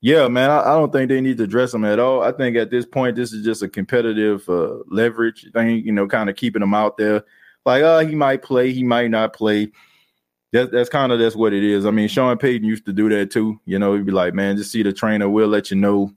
[0.00, 2.22] Yeah, man, I, I don't think they need to dress him at all.
[2.22, 6.08] I think at this point, this is just a competitive uh, leverage thing, you know,
[6.08, 7.22] kind of keeping him out there.
[7.64, 9.70] Like, oh, he might play, he might not play.
[10.52, 11.86] That, that's kind of that's what it is.
[11.86, 13.60] I mean, Sean Payton used to do that too.
[13.66, 15.28] You know, he'd be like, man, just see the trainer.
[15.28, 16.12] We'll let you know.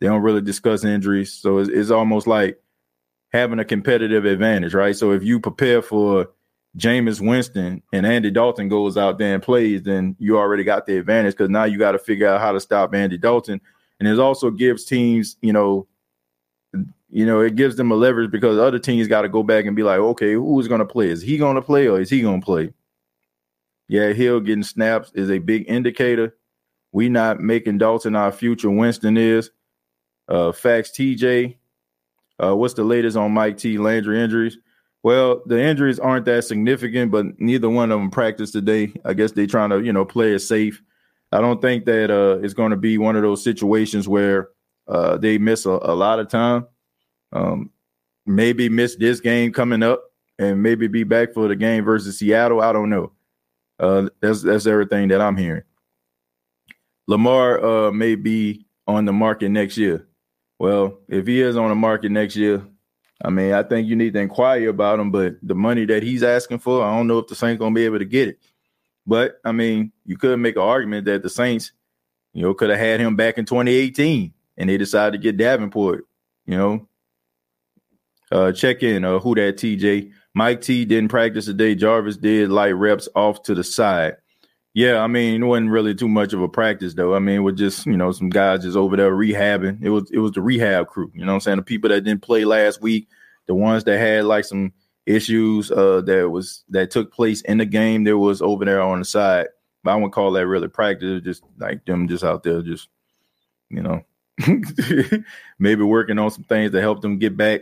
[0.00, 2.60] They don't really discuss injuries, so it's, it's almost like
[3.32, 4.96] having a competitive advantage, right?
[4.96, 6.28] So if you prepare for
[6.76, 10.98] Jameis Winston and Andy Dalton goes out there and plays, then you already got the
[10.98, 13.60] advantage because now you got to figure out how to stop Andy Dalton.
[13.98, 15.86] And it also gives teams, you know,
[17.14, 19.76] you know, it gives them a leverage because other teams got to go back and
[19.76, 21.10] be like, okay, who's going to play?
[21.10, 22.74] Is he going to play or is he going to play?
[23.86, 26.34] Yeah, Hill getting snaps is a big indicator.
[26.90, 28.68] We not making Dalton our future.
[28.68, 29.52] Winston is.
[30.26, 31.54] Uh, facts, TJ.
[32.42, 33.78] Uh, what's the latest on Mike T.
[33.78, 34.58] Landry injuries?
[35.04, 38.92] Well, the injuries aren't that significant, but neither one of them practiced today.
[39.04, 40.82] I guess they're trying to, you know, play it safe.
[41.30, 44.48] I don't think that uh, it's going to be one of those situations where
[44.88, 46.66] uh, they miss a, a, lot of time.
[47.34, 47.70] Um,
[48.24, 50.02] maybe miss this game coming up,
[50.38, 52.62] and maybe be back for the game versus Seattle.
[52.62, 53.12] I don't know.
[53.78, 55.64] Uh, that's that's everything that I'm hearing.
[57.06, 60.06] Lamar uh, may be on the market next year.
[60.58, 62.64] Well, if he is on the market next year,
[63.22, 65.10] I mean, I think you need to inquire about him.
[65.10, 67.84] But the money that he's asking for, I don't know if the Saints gonna be
[67.84, 68.38] able to get it.
[69.06, 71.72] But I mean, you could make an argument that the Saints,
[72.32, 76.06] you know, could have had him back in 2018, and they decided to get Davenport.
[76.46, 76.88] You know,
[78.34, 79.04] uh, check in.
[79.04, 80.12] Uh, who that TJ?
[80.34, 81.74] Mike T didn't practice today.
[81.74, 84.16] Jarvis did light reps off to the side.
[84.74, 87.14] Yeah, I mean, it wasn't really too much of a practice though.
[87.14, 89.80] I mean, with just you know some guys just over there rehabbing.
[89.80, 91.12] It was it was the rehab crew.
[91.14, 91.56] You know what I'm saying?
[91.58, 93.08] The people that didn't play last week,
[93.46, 94.72] the ones that had like some
[95.06, 98.98] issues uh that was that took place in the game, there was over there on
[98.98, 99.46] the side.
[99.84, 101.22] But I wouldn't call that really practice.
[101.22, 102.88] Just like them just out there, just
[103.70, 104.04] you know,
[105.60, 107.60] maybe working on some things to help them get back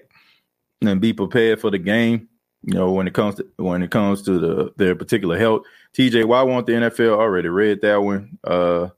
[0.87, 2.29] and be prepared for the game.
[2.63, 5.63] You know, when it comes to when it comes to the their particular health.
[5.97, 8.39] TJ, why won't the NFL already read that one?
[8.45, 8.89] Uh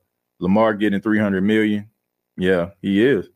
[0.40, 1.88] Lamar getting 300 million.
[2.36, 3.28] Yeah, he is.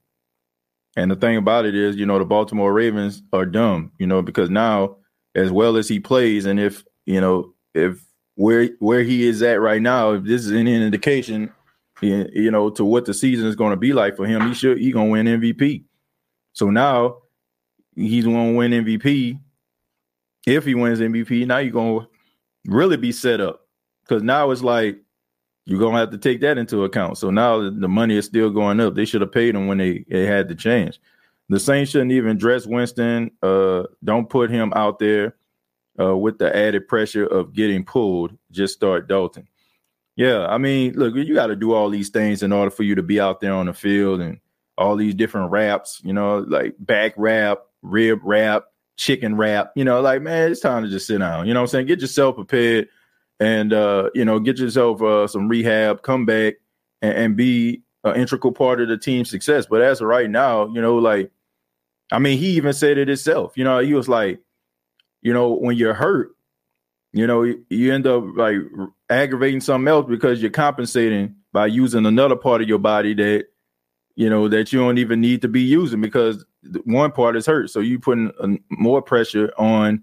[0.97, 4.21] And the thing about it is, you know, the Baltimore Ravens are dumb, you know,
[4.21, 4.97] because now
[5.35, 9.61] as well as he plays and if, you know, if where where he is at
[9.61, 11.53] right now, if this is any indication,
[12.01, 14.79] you know, to what the season is going to be like for him, he should
[14.79, 15.85] he to win MVP.
[16.53, 17.19] So now
[17.99, 19.39] he's to win MVP
[20.49, 22.09] if he wins MVP, now you're gonna
[22.67, 23.67] really be set up
[24.03, 24.99] because now it's like
[25.67, 27.19] you're gonna have to take that into account.
[27.19, 28.95] So now the money is still going up.
[28.95, 30.99] They should have paid him when they, they had the chance.
[31.51, 33.31] The Saints shouldn't even dress Winston.
[33.43, 35.35] Uh, don't put him out there
[35.99, 38.37] uh, with the added pressure of getting pulled.
[38.51, 39.49] Just start Dalton.
[40.17, 42.97] Yeah, I mean, look, you got to do all these things in order for you
[42.97, 44.41] to be out there on the field and
[44.77, 46.01] all these different wraps.
[46.05, 48.65] You know, like back wrap, rib wrap,
[48.97, 49.73] chicken wrap.
[49.75, 51.47] You know, like man, it's time to just sit down.
[51.47, 51.87] You know I'm saying?
[51.87, 52.89] Get yourself prepared
[53.41, 56.55] and uh, you know, get yourself uh, some rehab, come back
[57.03, 59.67] and, and be an integral part of the team's success.
[59.67, 61.31] But as of right now, you know, like
[62.11, 63.53] I mean, he even said it himself.
[63.57, 64.41] You know, he was like,
[65.21, 66.31] you know, when you're hurt,
[67.13, 68.57] you know, you end up like
[69.11, 73.47] aggravating something else because you're compensating by using another part of your body that
[74.15, 76.45] you know that you don't even need to be using because
[76.85, 77.71] one part is hurt.
[77.71, 80.03] So you putting more pressure on,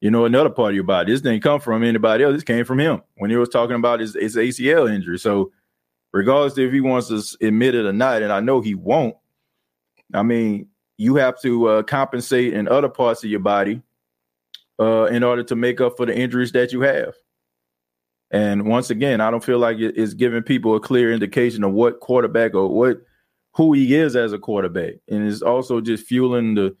[0.00, 1.12] you know, another part of your body.
[1.12, 2.34] This didn't come from anybody else.
[2.34, 5.18] This came from him when he was talking about his, his ACL injury.
[5.18, 5.52] So
[6.12, 9.16] regardless if he wants to admit it or not, and I know he won't.
[10.14, 13.82] I mean, you have to uh, compensate in other parts of your body
[14.80, 17.14] uh, in order to make up for the injuries that you have.
[18.30, 22.00] And once again, I don't feel like it's giving people a clear indication of what
[22.00, 23.02] quarterback or what
[23.56, 26.76] who he is as a quarterback, and it's also just fueling the,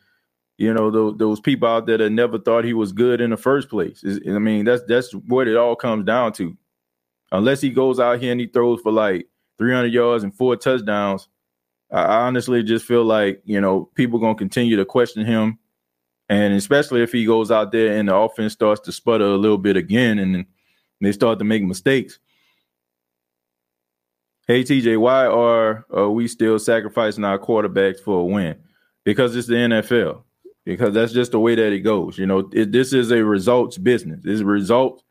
[0.58, 3.36] you know, those, those people out there that never thought he was good in the
[3.36, 4.04] first place.
[4.04, 6.54] I mean, that's that's what it all comes down to.
[7.32, 9.26] Unless he goes out here and he throws for like
[9.58, 11.28] 300 yards and four touchdowns,
[11.90, 15.58] I honestly just feel like you know people gonna continue to question him,
[16.28, 19.58] and especially if he goes out there and the offense starts to sputter a little
[19.58, 20.44] bit again, and
[21.00, 22.18] they start to make mistakes.
[24.48, 28.56] Hey TJ, why are uh, we still sacrificing our quarterbacks for a win?
[29.02, 30.22] Because it's the NFL.
[30.64, 32.16] Because that's just the way that it goes.
[32.16, 34.24] You know, it, this is a results business.
[34.24, 35.02] It's a result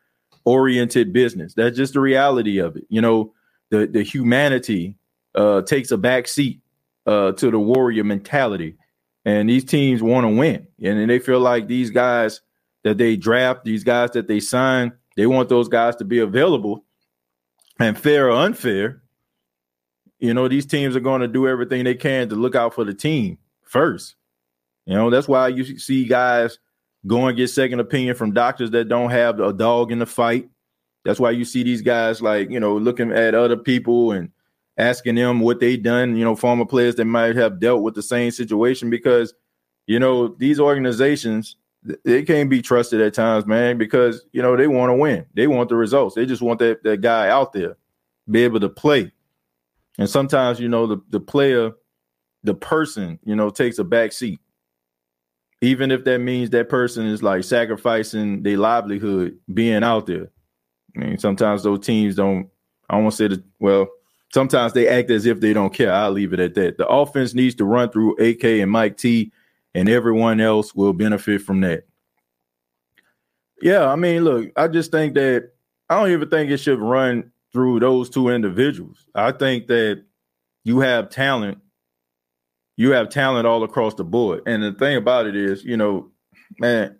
[0.46, 1.54] oriented business.
[1.54, 2.86] That's just the reality of it.
[2.88, 3.34] You know,
[3.72, 4.96] the the humanity
[5.34, 6.62] uh, takes a back seat
[7.06, 8.78] uh, to the warrior mentality,
[9.26, 12.40] and these teams want to win, and they feel like these guys
[12.84, 16.86] that they draft, these guys that they sign, they want those guys to be available.
[17.78, 19.02] And fair or unfair,
[20.26, 22.84] you know, these teams are going to do everything they can to look out for
[22.84, 24.16] the team first.
[24.86, 26.60] You know, that's why you see guys
[27.08, 30.50] go and get second opinion from doctors that don't have a dog in the fight.
[31.04, 34.32] That's why you see these guys like, you know, looking at other people and
[34.78, 38.02] asking them what they done, you know, former players that might have dealt with the
[38.02, 39.34] same situation because,
[39.88, 41.58] you know, these organizations
[42.04, 45.26] they can't be trusted at times, man, because you know they want to win.
[45.34, 46.16] They want the results.
[46.16, 47.78] They just want that that guy out there,
[48.30, 49.12] be able to play.
[49.98, 51.72] And sometimes, you know, the the player,
[52.44, 54.40] the person, you know, takes a back seat.
[55.62, 60.30] Even if that means that person is like sacrificing their livelihood being out there.
[60.96, 62.50] I mean, sometimes those teams don't.
[62.90, 63.44] I don't say that.
[63.60, 63.88] Well,
[64.34, 65.92] sometimes they act as if they don't care.
[65.92, 66.78] I'll leave it at that.
[66.78, 69.32] The offense needs to run through AK and Mike T
[69.74, 71.86] and everyone else will benefit from that.
[73.62, 75.52] Yeah, I mean, look, I just think that
[75.90, 79.08] I don't even think it should run through those two individuals.
[79.16, 80.04] I think that
[80.66, 81.60] you have talent,
[82.76, 84.42] you have talent all across the board.
[84.46, 86.12] And the thing about it is, you know,
[86.60, 86.98] man,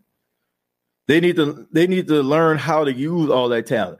[1.10, 4.00] they need to they need to learn how to use all that talent.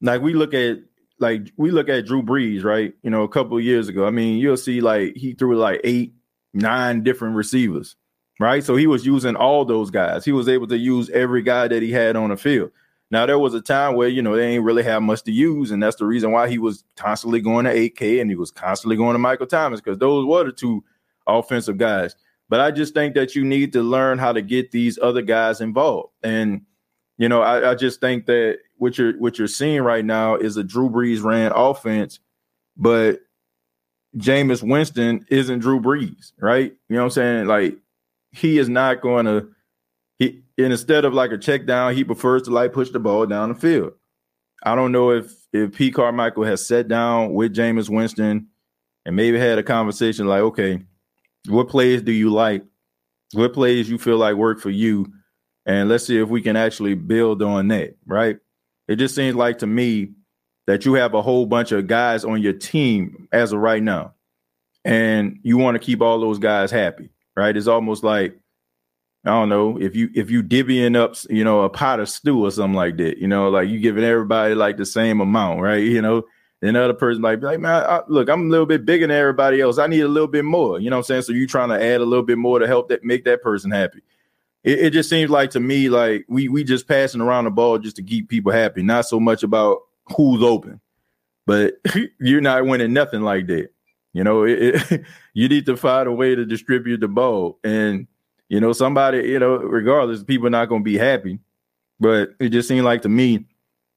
[0.00, 0.78] Like we look at
[1.18, 2.94] like we look at Drew Brees, right?
[3.02, 4.06] You know, a couple years ago.
[4.06, 6.14] I mean, you'll see like he threw like eight
[6.54, 7.96] nine different receivers,
[8.38, 8.62] right?
[8.62, 10.24] So he was using all those guys.
[10.24, 12.70] He was able to use every guy that he had on the field.
[13.12, 15.70] Now there was a time where you know they ain't really have much to use,
[15.70, 18.96] and that's the reason why he was constantly going to AK and he was constantly
[18.96, 20.82] going to Michael Thomas because those were the two
[21.26, 22.16] offensive guys.
[22.48, 25.60] But I just think that you need to learn how to get these other guys
[25.60, 26.62] involved, and
[27.18, 30.56] you know I, I just think that what you're what you're seeing right now is
[30.56, 32.18] a Drew Brees ran offense,
[32.78, 33.20] but
[34.16, 36.74] Jameis Winston isn't Drew Brees, right?
[36.88, 37.46] You know what I'm saying?
[37.46, 37.76] Like
[38.30, 39.50] he is not going to
[40.62, 43.48] and instead of like a check down, he prefers to like push the ball down
[43.50, 43.92] the field.
[44.62, 45.90] I don't know if if P.
[45.90, 48.48] Carmichael has sat down with Jameis Winston
[49.04, 50.82] and maybe had a conversation like, okay,
[51.48, 52.64] what plays do you like?
[53.32, 55.12] What plays you feel like work for you?
[55.66, 58.38] And let's see if we can actually build on that, right?
[58.88, 60.12] It just seems like to me
[60.66, 64.14] that you have a whole bunch of guys on your team as of right now,
[64.84, 67.56] and you want to keep all those guys happy, right?
[67.56, 68.38] It's almost like
[69.24, 72.44] I don't know if you if you divvying up, you know, a pot of stew
[72.44, 73.18] or something like that.
[73.18, 75.82] You know, like you giving everybody like the same amount, right?
[75.92, 76.24] You know,
[76.62, 79.06] and the other person might be like, man, I, look, I'm a little bit bigger
[79.06, 79.78] than everybody else.
[79.78, 80.80] I need a little bit more.
[80.80, 81.22] You know what I'm saying?
[81.22, 83.70] So you trying to add a little bit more to help that make that person
[83.70, 84.00] happy.
[84.64, 87.78] It, it just seems like to me like we we just passing around the ball
[87.78, 89.80] just to keep people happy, not so much about
[90.16, 90.80] who's open.
[91.46, 91.74] But
[92.20, 93.68] you're not winning nothing like that.
[94.12, 95.02] You know, it, it,
[95.34, 97.58] you need to find a way to distribute the ball.
[97.64, 98.06] And,
[98.52, 101.38] you know, somebody, you know, regardless, people are not to be happy.
[101.98, 103.46] But it just seemed like to me,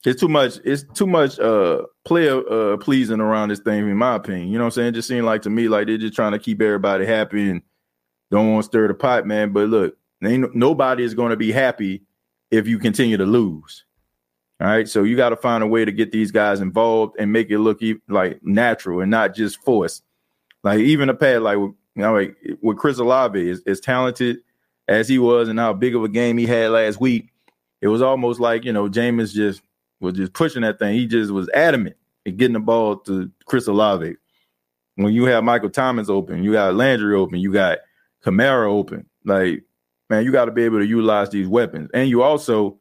[0.06, 4.16] it's too much, it's too much uh player uh pleasing around this thing, in my
[4.16, 4.48] opinion.
[4.48, 4.88] You know what I'm saying?
[4.88, 7.62] It just seemed like to me like they're just trying to keep everybody happy and
[8.32, 9.52] don't want to stir the pot, man.
[9.52, 12.04] But look, ain't nobody is going to be happy
[12.50, 13.84] if you continue to lose.
[14.62, 14.88] All right.
[14.88, 17.60] So you got to find a way to get these guys involved and make it
[17.60, 20.06] look like natural and not just forced.
[20.64, 21.58] Like even a pad, like,
[21.96, 24.40] you know, like with Chris Olave is as talented
[24.88, 27.30] as he was and how big of a game he had last week,
[27.82, 29.62] it was almost like, you know, Jameis just
[30.00, 30.94] was just pushing that thing.
[30.96, 34.16] He just was adamant in getting the ball to Chris Olave.
[34.96, 37.80] When you have Michael Thomas open, you got Landry open, you got
[38.24, 39.06] Kamara open.
[39.24, 39.64] Like,
[40.10, 41.90] man, you got to be able to utilize these weapons.
[41.94, 42.80] And you also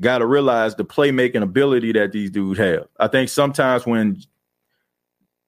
[0.00, 2.86] got to realize the playmaking ability that these dudes have.
[2.98, 4.20] I think sometimes when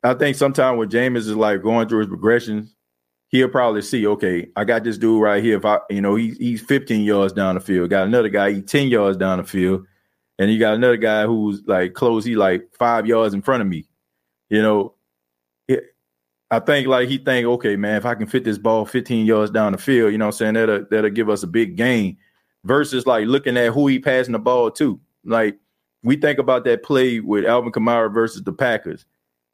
[0.03, 2.76] I think sometimes when Jameis is like going through his progressions,
[3.29, 5.57] he'll probably see, okay, I got this dude right here.
[5.57, 8.65] If I, you know, he, he's 15 yards down the field, got another guy, he's
[8.65, 9.87] 10 yards down the field.
[10.39, 13.69] and you got another guy who's like close, he like five yards in front of
[13.69, 13.87] me.
[14.51, 14.95] You know,
[15.67, 15.85] it,
[16.51, 19.51] I think like he think, okay, man, if I can fit this ball 15 yards
[19.51, 22.17] down the field, you know I'm saying, that'll that'll give us a big gain
[22.65, 25.01] versus like looking at who he passing the ball to.
[25.25, 25.59] Like
[26.03, 29.05] we think about that play with Alvin Kamara versus the Packers.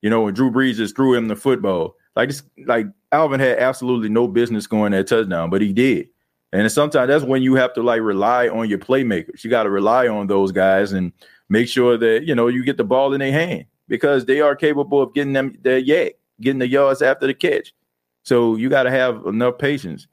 [0.03, 1.97] You know, when Drew Brees just threw him the football.
[2.15, 6.09] Like it's like Alvin had absolutely no business going that touchdown, but he did.
[6.53, 9.45] And sometimes that's when you have to like rely on your playmakers.
[9.45, 11.13] You got to rely on those guys and
[11.49, 14.57] make sure that you know you get the ball in their hand because they are
[14.57, 17.73] capable of getting them their YAC, getting the yards after the catch.
[18.25, 20.07] So you got to have enough patience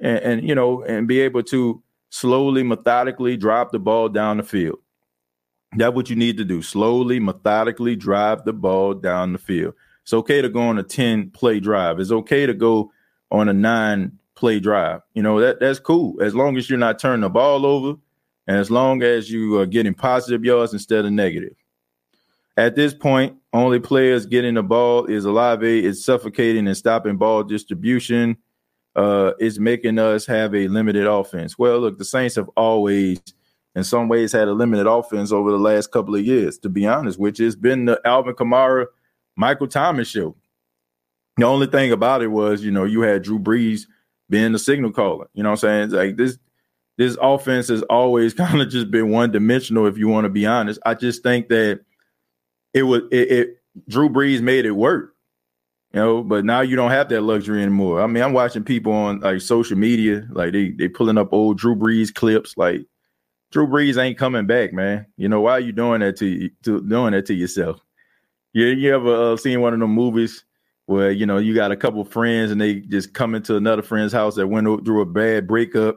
[0.00, 4.42] and, and you know and be able to slowly, methodically drop the ball down the
[4.42, 4.78] field.
[5.76, 6.60] That's what you need to do.
[6.60, 9.74] Slowly, methodically drive the ball down the field.
[10.02, 12.00] It's okay to go on a 10 play drive.
[12.00, 12.92] It's okay to go
[13.30, 15.00] on a nine play drive.
[15.14, 17.98] You know, that that's cool as long as you're not turning the ball over
[18.46, 21.54] and as long as you are getting positive yards instead of negative.
[22.56, 27.42] At this point, only players getting the ball is Olave is suffocating and stopping ball
[27.44, 28.36] distribution.
[28.94, 31.58] Uh, is making us have a limited offense.
[31.58, 33.22] Well, look, the Saints have always,
[33.74, 36.58] in some ways, had a limited offense over the last couple of years.
[36.58, 38.84] To be honest, which has been the Alvin Kamara,
[39.42, 40.36] Michael Thomas show.
[41.36, 43.86] The only thing about it was, you know, you had Drew Brees
[44.30, 45.26] being the signal caller.
[45.34, 45.90] You know what I'm saying?
[45.90, 46.38] like this
[46.96, 50.46] this offense has always kind of just been one dimensional, if you want to be
[50.46, 50.78] honest.
[50.86, 51.80] I just think that
[52.72, 55.16] it was it, it Drew Brees made it work.
[55.92, 58.00] You know, but now you don't have that luxury anymore.
[58.00, 61.58] I mean, I'm watching people on like social media, like they they pulling up old
[61.58, 62.86] Drew Brees clips, like
[63.50, 65.06] Drew Brees ain't coming back, man.
[65.16, 67.80] You know why are you doing that to, to doing that to yourself?
[68.52, 70.44] You you ever uh, seen one of them movies
[70.86, 74.12] where you know you got a couple friends and they just come into another friend's
[74.12, 75.96] house that went through a bad breakup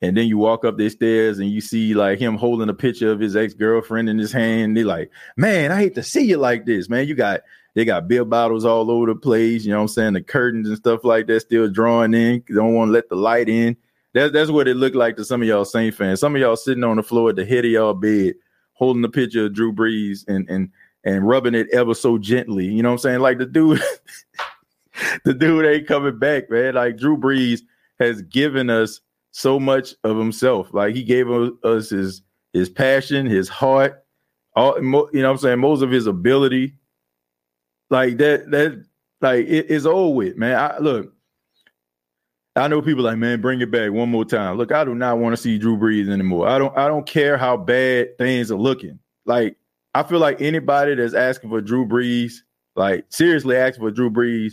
[0.00, 3.10] and then you walk up the stairs and you see like him holding a picture
[3.10, 6.66] of his ex-girlfriend in his hand they're like man i hate to see you like
[6.66, 7.08] this man.
[7.08, 7.40] You got
[7.74, 10.12] they got beer bottles all over the place you know what i'm saying?
[10.12, 13.48] The curtains and stuff like that still drawing in don't want to let the light
[13.48, 13.76] in.
[14.14, 16.20] That's that's what it looked like to some of y'all Saint fans.
[16.20, 18.34] Some of y'all sitting on the floor at the head of y'all bed
[18.72, 20.70] holding the picture of drew brees and and
[21.08, 22.66] and rubbing it ever so gently.
[22.66, 23.20] You know what I'm saying?
[23.20, 23.80] Like the dude,
[25.24, 26.74] the dude ain't coming back, man.
[26.74, 27.62] Like Drew Brees
[27.98, 29.00] has given us
[29.30, 30.68] so much of himself.
[30.74, 34.04] Like he gave us his his passion, his heart,
[34.54, 36.74] all you know what I'm saying, most of his ability.
[37.88, 38.84] Like that, that
[39.22, 40.56] like it's over with, man.
[40.56, 41.14] I look.
[42.54, 44.58] I know people like, man, bring it back one more time.
[44.58, 46.48] Look, I do not want to see Drew Brees anymore.
[46.48, 48.98] I don't I don't care how bad things are looking.
[49.24, 49.56] Like
[49.98, 52.34] I feel like anybody that's asking for Drew Brees,
[52.76, 54.52] like seriously asking for Drew Brees,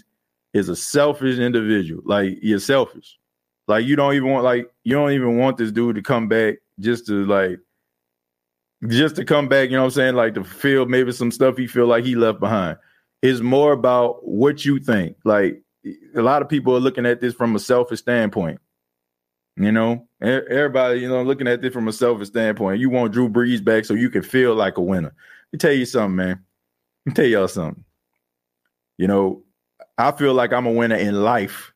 [0.56, 2.02] is a selfish individual.
[2.04, 3.20] Like you're selfish.
[3.68, 6.56] Like you don't even want like you don't even want this dude to come back
[6.80, 7.60] just to like
[8.88, 10.16] just to come back, you know what I'm saying?
[10.16, 12.80] Like to feel maybe some stuff he feel like he left behind.
[13.22, 15.16] It's more about what you think.
[15.26, 15.62] Like
[16.16, 18.60] a lot of people are looking at this from a selfish standpoint.
[19.58, 22.80] You know, everybody, you know, looking at this from a selfish standpoint.
[22.80, 25.14] You want Drew Brees back so you can feel like a winner.
[25.56, 26.44] Me tell you something, man.
[27.06, 27.86] Let me tell y'all something.
[28.98, 29.44] You know,
[29.98, 31.72] I feel like I'm a winner in life,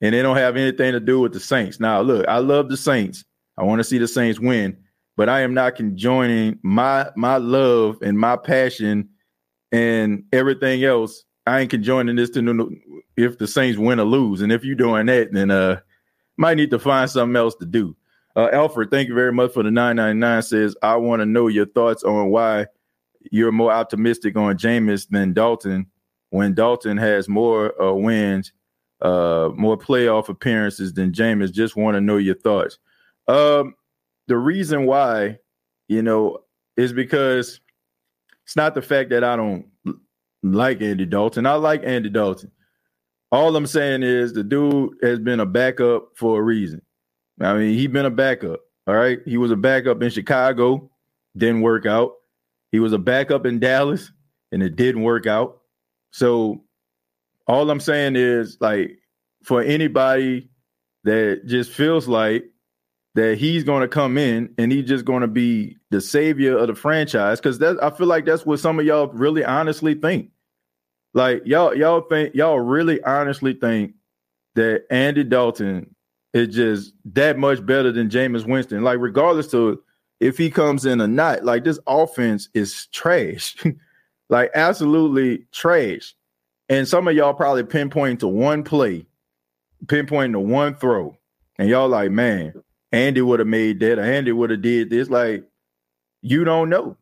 [0.00, 1.78] and it don't have anything to do with the Saints.
[1.78, 3.24] Now, look, I love the Saints.
[3.56, 4.76] I want to see the Saints win,
[5.16, 9.08] but I am not conjoining my my love and my passion
[9.70, 11.22] and everything else.
[11.46, 12.76] I ain't conjoining this to
[13.16, 14.40] if the Saints win or lose.
[14.40, 15.78] And if you're doing that, then uh
[16.36, 17.94] might need to find something else to do.
[18.34, 21.66] Uh, Alfred, thank you very much for the 999 says, I want to know your
[21.66, 22.66] thoughts on why
[23.30, 25.86] you're more optimistic on Jameis than Dalton
[26.30, 28.52] when Dalton has more uh, wins,
[29.02, 31.52] uh, more playoff appearances than Jameis.
[31.52, 32.78] Just want to know your thoughts.
[33.28, 33.74] Um,
[34.28, 35.38] the reason why,
[35.88, 36.38] you know,
[36.76, 37.60] is because
[38.44, 39.66] it's not the fact that I don't
[40.42, 41.46] like Andy Dalton.
[41.46, 42.50] I like Andy Dalton.
[43.30, 46.82] All I'm saying is the dude has been a backup for a reason.
[47.40, 48.60] I mean, he's been a backup.
[48.86, 49.20] All right.
[49.24, 50.90] He was a backup in Chicago,
[51.36, 52.12] didn't work out.
[52.72, 54.10] He was a backup in Dallas,
[54.50, 55.60] and it didn't work out.
[56.10, 56.64] So
[57.46, 58.98] all I'm saying is like
[59.44, 60.50] for anybody
[61.04, 62.44] that just feels like
[63.14, 66.68] that he's going to come in and he's just going to be the savior of
[66.68, 70.30] the franchise because that I feel like that's what some of y'all really honestly think.
[71.14, 73.94] Like y'all, y'all think y'all really honestly think
[74.54, 75.94] that Andy Dalton
[76.32, 78.82] is just that much better than Jameis Winston.
[78.82, 79.82] Like, regardless to
[80.22, 83.56] if he comes in or not, like this offense is trash.
[84.28, 86.14] like absolutely trash.
[86.68, 89.04] And some of y'all probably pinpoint to one play,
[89.88, 91.18] pinpoint to one throw.
[91.58, 92.54] And y'all like, man,
[92.92, 95.10] Andy would have made that, or Andy would have did this.
[95.10, 95.44] Like,
[96.22, 96.96] you don't know.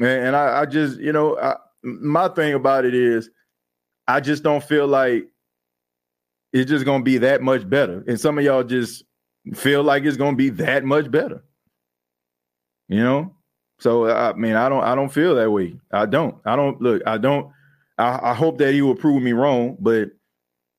[0.00, 3.30] Man, and I, I just, you know, I, my thing about it is
[4.08, 5.28] I just don't feel like
[6.52, 8.02] it's just gonna be that much better.
[8.08, 9.04] And some of y'all just
[9.54, 11.44] feel like it's gonna be that much better.
[12.88, 13.34] You know?
[13.78, 15.76] So I mean, I don't I don't feel that way.
[15.92, 16.36] I don't.
[16.44, 17.50] I don't look, I don't
[17.98, 20.10] I, I hope that he will prove me wrong, but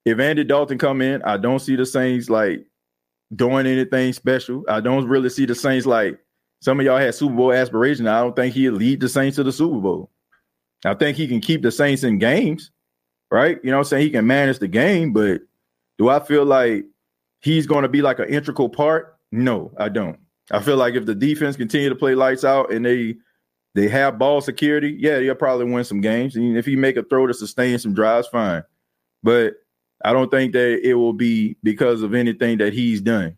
[0.05, 2.65] if Andy Dalton come in, I don't see the Saints like
[3.35, 4.63] doing anything special.
[4.69, 6.19] I don't really see the Saints like
[6.61, 8.07] some of y'all had Super Bowl aspirations.
[8.07, 10.09] I don't think he'll lead the Saints to the Super Bowl.
[10.85, 12.71] I think he can keep the Saints in games,
[13.31, 13.59] right?
[13.63, 14.03] You know I'm saying?
[14.03, 15.41] He can manage the game, but
[15.97, 16.85] do I feel like
[17.41, 19.17] he's going to be like an integral part?
[19.31, 20.17] No, I don't.
[20.51, 23.17] I feel like if the defense continue to play lights out and they
[23.75, 26.35] they have ball security, yeah, they'll probably win some games.
[26.35, 28.63] And if he make a throw to sustain some drives, fine.
[29.21, 29.53] But
[30.03, 33.37] I don't think that it will be because of anything that he's done.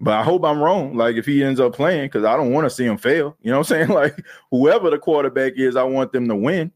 [0.00, 0.96] But I hope I'm wrong.
[0.96, 3.36] Like if he ends up playing, because I don't want to see him fail.
[3.40, 3.88] You know what I'm saying?
[3.88, 6.72] Like whoever the quarterback is, I want them to win.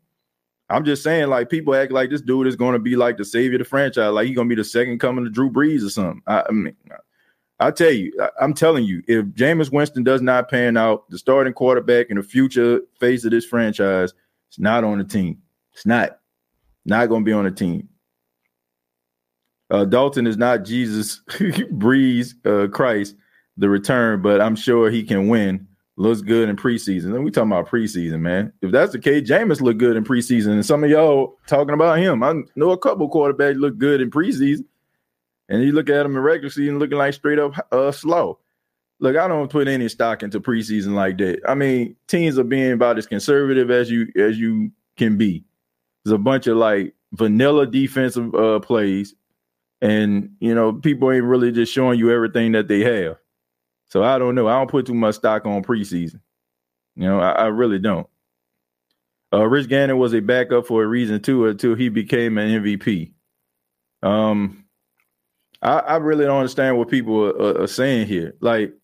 [0.69, 3.25] I'm just saying, like people act like this dude is going to be like the
[3.25, 5.85] savior of the franchise, like he's going to be the second coming to Drew Brees
[5.85, 6.23] or something.
[6.27, 6.77] I, I mean,
[7.59, 11.19] I tell you, I, am telling you, if Jameis Winston does not pan out, the
[11.19, 14.13] starting quarterback in the future face of this franchise,
[14.49, 15.39] it's not on the team.
[15.73, 16.19] It's not,
[16.85, 17.89] not going to be on the team.
[19.71, 23.17] Uh, Dalton is not Jesus, Brees, uh, Christ,
[23.57, 25.67] the return, but I'm sure he can win.
[25.99, 27.15] Looks good in preseason.
[27.15, 28.53] And we talking about preseason, man.
[28.61, 31.99] If that's the case, Jameis looked good in preseason, and some of y'all talking about
[31.99, 32.23] him.
[32.23, 34.67] I know a couple quarterbacks look good in preseason,
[35.49, 38.39] and you look at them in regular season looking like straight up uh, slow.
[38.99, 41.41] Look, I don't put any stock into preseason like that.
[41.47, 45.45] I mean, teams are being about as conservative as you as you can be.
[46.05, 49.15] There's a bunch of like vanilla defensive uh, plays
[49.81, 53.19] and you know people ain't really just showing you everything that they have.
[53.87, 54.49] So I don't know.
[54.49, 56.21] I don't put too much stock on preseason.
[56.97, 58.07] You know, I, I really don't.
[59.33, 63.13] Uh, Rich Gannon was a backup for a reason too, until he became an MVP.
[64.03, 64.65] Um,
[65.63, 68.35] I, I really don't understand what people are, are, saying here.
[68.41, 68.75] Like,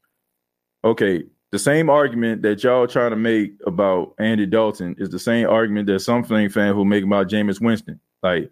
[0.84, 5.48] okay, the same argument that y'all trying to make about Andy Dalton is the same
[5.48, 8.00] argument that some Flame fan will make about Jameis Winston.
[8.22, 8.50] Like,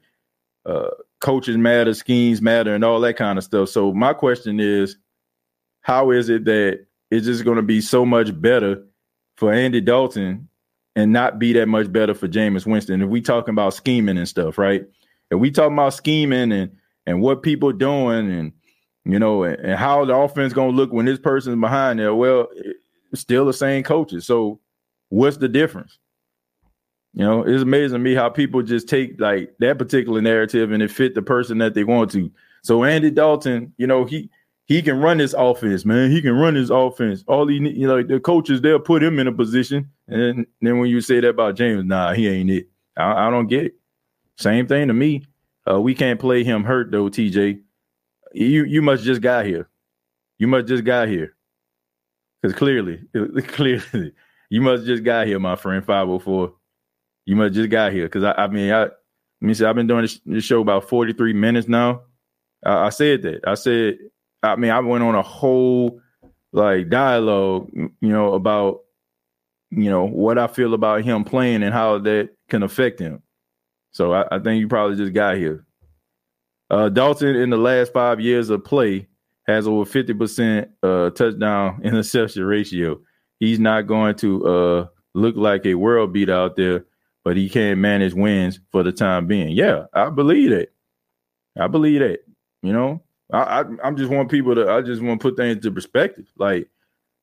[0.67, 0.91] uh,
[1.21, 3.69] coaches matter, schemes matter, and all that kind of stuff.
[3.69, 4.97] So my question is,
[5.83, 8.85] how is it that it's just going to be so much better
[9.37, 10.49] for Andy Dalton
[10.95, 13.03] and not be that much better for Jameis Winston?
[13.03, 14.85] If we talking about scheming and stuff, right?
[15.31, 16.73] If we talking about scheming and
[17.11, 18.53] and what people doing and
[19.05, 22.15] you know and, and how the offense going to look when this person's behind there,
[22.15, 22.49] well,
[23.15, 24.27] still the same coaches.
[24.27, 24.61] So
[25.09, 25.99] what's the difference?
[27.13, 30.83] You know, it's amazing to me how people just take like that particular narrative and
[30.83, 32.31] it fit the person that they want to.
[32.63, 34.31] So Andy Dalton, you know, he
[34.67, 36.13] he can run this offense, man.
[36.13, 37.25] He can run his offense.
[37.27, 40.79] All he, need, you know, the coaches they'll put him in a position, and then
[40.79, 42.69] when you say that about Jameis, nah, he ain't it.
[42.97, 43.75] I, I don't get it.
[44.37, 45.25] Same thing to me.
[45.71, 47.61] Uh, we can't play him hurt though, TJ.
[48.33, 49.69] You you must just got here.
[50.39, 51.35] You must just got here.
[52.41, 53.03] Because clearly,
[53.49, 54.13] clearly,
[54.49, 55.85] you must just got here, my friend.
[55.85, 56.55] Five hundred four.
[57.27, 58.93] You must just got here because I, I mean, I, let
[59.41, 62.03] me say, I've been doing this, show about 43 minutes now.
[62.65, 63.47] I, I said that.
[63.47, 63.99] I said,
[64.43, 66.01] I mean, I went on a whole
[66.53, 68.81] like dialogue, you know, about,
[69.71, 73.23] you know, what I feel about him playing and how that can affect him.
[73.93, 75.65] So I, I think you probably just got here.
[76.71, 79.09] Uh, Dalton in the last five years of play
[79.47, 83.01] has over 50% uh, touchdown interception ratio.
[83.41, 86.85] He's not going to uh, look like a world beat out there
[87.25, 89.51] but he can't manage wins for the time being.
[89.51, 90.69] Yeah, I believe that.
[91.59, 92.21] I believe that.
[92.63, 94.71] You know, I, I I'm just want people to.
[94.71, 96.27] I just want to put things into perspective.
[96.37, 96.69] Like,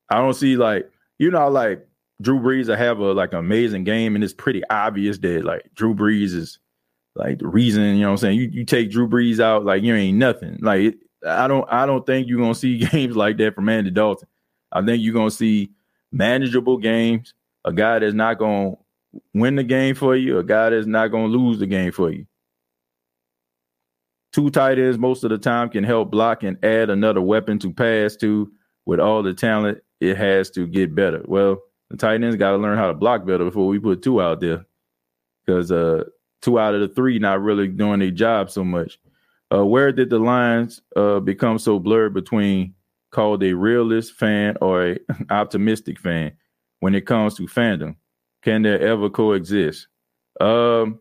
[0.10, 0.90] I don't see like
[1.20, 1.88] you know like
[2.22, 2.74] Drew Brees.
[2.74, 6.60] I have a like amazing game, and it's pretty obvious that like Drew Brees is
[7.16, 7.84] like the reason.
[7.84, 10.58] You know, what I'm saying you you take Drew Brees out, like you ain't nothing.
[10.62, 10.96] Like it,
[11.26, 14.28] I don't I don't think you're gonna see games like that from Andy Dalton.
[14.72, 15.72] I think you're gonna see
[16.12, 17.34] manageable games.
[17.66, 18.74] A guy that's not gonna
[19.34, 22.26] win the game for you, a guy that's not to lose the game for you.
[24.34, 27.74] Two tight ends most of the time can help block and add another weapon to
[27.74, 28.52] pass to.
[28.86, 31.22] With all the talent, it has to get better.
[31.26, 31.58] Well,
[31.90, 34.42] the tight ends got to learn how to block better before we put two out
[34.42, 34.66] there,
[35.46, 36.04] because uh,
[36.42, 39.00] two out of the three not really doing their job so much.
[39.54, 42.74] Uh, where did the lines uh, become so blurred between
[43.12, 46.34] called a realist fan or a optimistic fan
[46.80, 47.96] when it comes to fandom?
[48.44, 49.88] Can they ever coexist?
[50.40, 51.00] Um,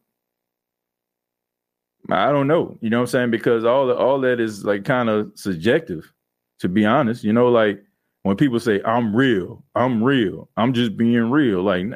[2.10, 2.78] I don't know.
[2.80, 3.30] You know what I'm saying?
[3.30, 6.12] Because all all that is like kind of subjective,
[6.60, 7.24] to be honest.
[7.24, 7.82] You know, like
[8.26, 11.62] when people say I'm real, I'm real, I'm just being real.
[11.62, 11.86] Like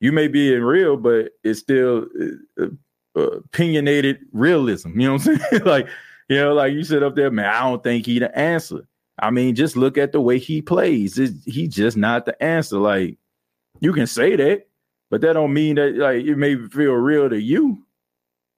[0.00, 2.06] you may be in real, but it's still
[2.58, 2.66] uh,
[3.14, 4.98] uh, opinionated realism.
[4.98, 5.64] You know what I'm saying?
[5.64, 5.86] like
[6.30, 7.44] you know, like you sit up there, man.
[7.44, 8.88] I don't think he the answer.
[9.18, 11.16] I mean, just look at the way he plays.
[11.44, 12.78] he's just not the answer.
[12.78, 13.18] Like
[13.80, 14.66] you can say that,
[15.10, 17.84] but that don't mean that like it may feel real to you.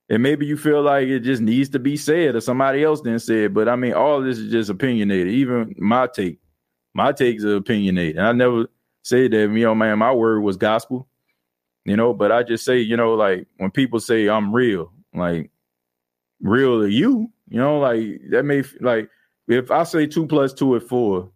[0.09, 3.47] And maybe you feel like it just needs to be said or somebody else say
[3.47, 3.55] it.
[3.55, 5.32] But I mean, all this is just opinionated.
[5.32, 6.39] Even my take,
[6.97, 8.16] my takes are opinionated.
[8.16, 8.66] And I never
[9.03, 11.07] said that, you know, man, my word was gospel,
[11.84, 15.51] you know, but I just say, you know, like when people say I'm real, like
[16.40, 19.11] real to you, you know, like that may like
[19.47, 21.30] if I say two plus two is four,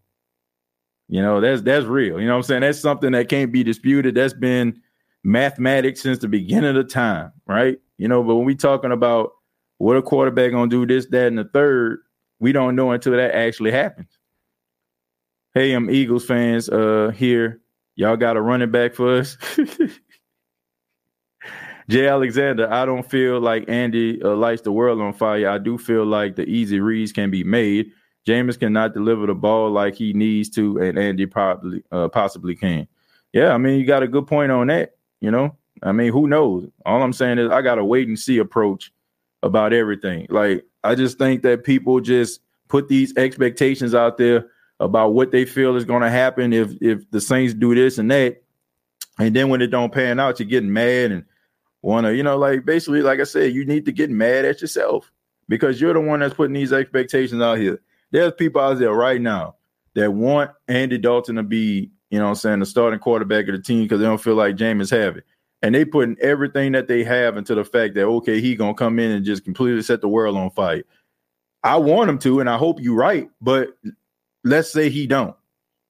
[1.08, 2.18] you know, that's that's real.
[2.18, 2.62] You know I'm saying?
[2.62, 4.14] That's something that can't be disputed.
[4.14, 4.80] That's been
[5.24, 7.78] mathematics since the beginning of time, right?
[7.98, 9.32] You know, but when we talking about
[9.76, 11.98] what a quarterback gonna do this, that, and the third,
[12.38, 14.19] we don't know until that actually happens.
[15.52, 17.60] Hey, I'm Eagles fans uh here.
[17.96, 19.36] Y'all got a running back for us.
[21.88, 25.48] Jay Alexander, I don't feel like Andy uh, lights the world on fire.
[25.48, 27.90] I do feel like the easy reads can be made.
[28.28, 32.86] Jameis cannot deliver the ball like he needs to, and Andy probably uh, possibly can.
[33.32, 34.94] Yeah, I mean, you got a good point on that.
[35.20, 36.68] You know, I mean, who knows?
[36.86, 38.92] All I'm saying is I got a wait and see approach
[39.42, 40.28] about everything.
[40.30, 44.46] Like, I just think that people just put these expectations out there
[44.80, 48.10] about what they feel is going to happen if if the Saints do this and
[48.10, 48.42] that,
[49.18, 51.24] and then when it don't pan out, you're getting mad and
[51.82, 54.60] want to, you know, like basically, like I said, you need to get mad at
[54.60, 55.12] yourself
[55.48, 57.80] because you're the one that's putting these expectations out here.
[58.10, 59.56] There's people out there right now
[59.94, 63.62] that want Andy Dalton to be, you know I'm saying, the starting quarterback of the
[63.62, 65.24] team because they don't feel like Jameis have it.
[65.62, 68.98] And they putting everything that they have into the fact that, okay, he to come
[68.98, 70.84] in and just completely set the world on fire.
[71.62, 73.76] I want him to, and I hope you're right, but
[74.44, 75.36] let's say he don't.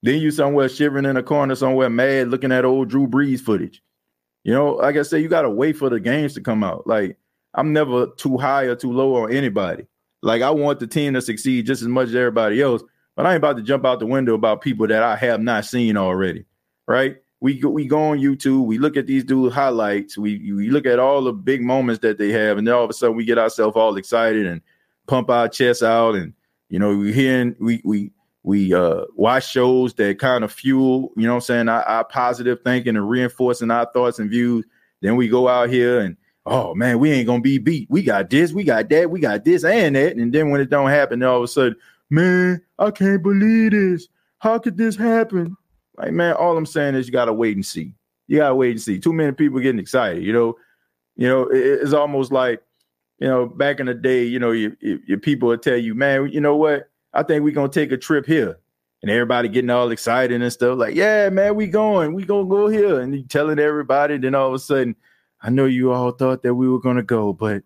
[0.03, 3.83] Then you somewhere shivering in a corner somewhere mad looking at old Drew Brees footage.
[4.45, 6.87] You know, like I said, you got to wait for the games to come out.
[6.87, 7.19] Like
[7.55, 9.87] I'm never too high or too low on anybody.
[10.23, 12.83] Like I want the team to succeed just as much as everybody else,
[13.17, 15.65] but I ain't about to jump out the window about people that I have not
[15.65, 16.45] seen already.
[16.87, 17.19] Right?
[17.41, 20.99] We we go on YouTube, we look at these dudes highlights, we we look at
[20.99, 23.39] all the big moments that they have, and then all of a sudden we get
[23.39, 24.61] ourselves all excited and
[25.07, 26.35] pump our chests out, and
[26.69, 28.13] you know we hearing we we
[28.43, 32.61] we uh watch shows that kind of fuel, you know I'm saying, our, our positive
[32.65, 34.65] thinking and reinforcing our thoughts and views.
[35.03, 36.17] Then we go out here and
[36.47, 37.89] oh man, we ain't gonna be beat.
[37.91, 40.17] We got this, we got that, we got this and that.
[40.17, 41.77] And then when it don't happen, all of a sudden,
[42.09, 44.09] man, I can't believe this.
[44.39, 45.57] How could this happen?
[45.97, 47.95] Like, man, all I'm saying is you gotta wait and see.
[48.27, 48.99] You gotta wait and see.
[48.99, 50.57] Too many people getting excited, you know.
[51.17, 52.63] You know, it, it's almost like,
[53.19, 56.31] you know, back in the day, you know, your, your people would tell you, man,
[56.33, 56.90] you know what?
[57.13, 58.59] I think we're gonna take a trip here.
[59.03, 62.69] And everybody getting all excited and stuff, like, yeah, man, we going, we gonna go
[62.69, 63.01] here.
[63.01, 64.95] And you telling everybody, then all of a sudden,
[65.41, 67.63] I know you all thought that we were gonna go, but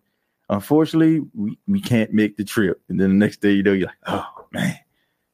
[0.48, 2.80] unfortunately, we, we can't make the trip.
[2.88, 4.78] And then the next day, you know, you're like, oh man.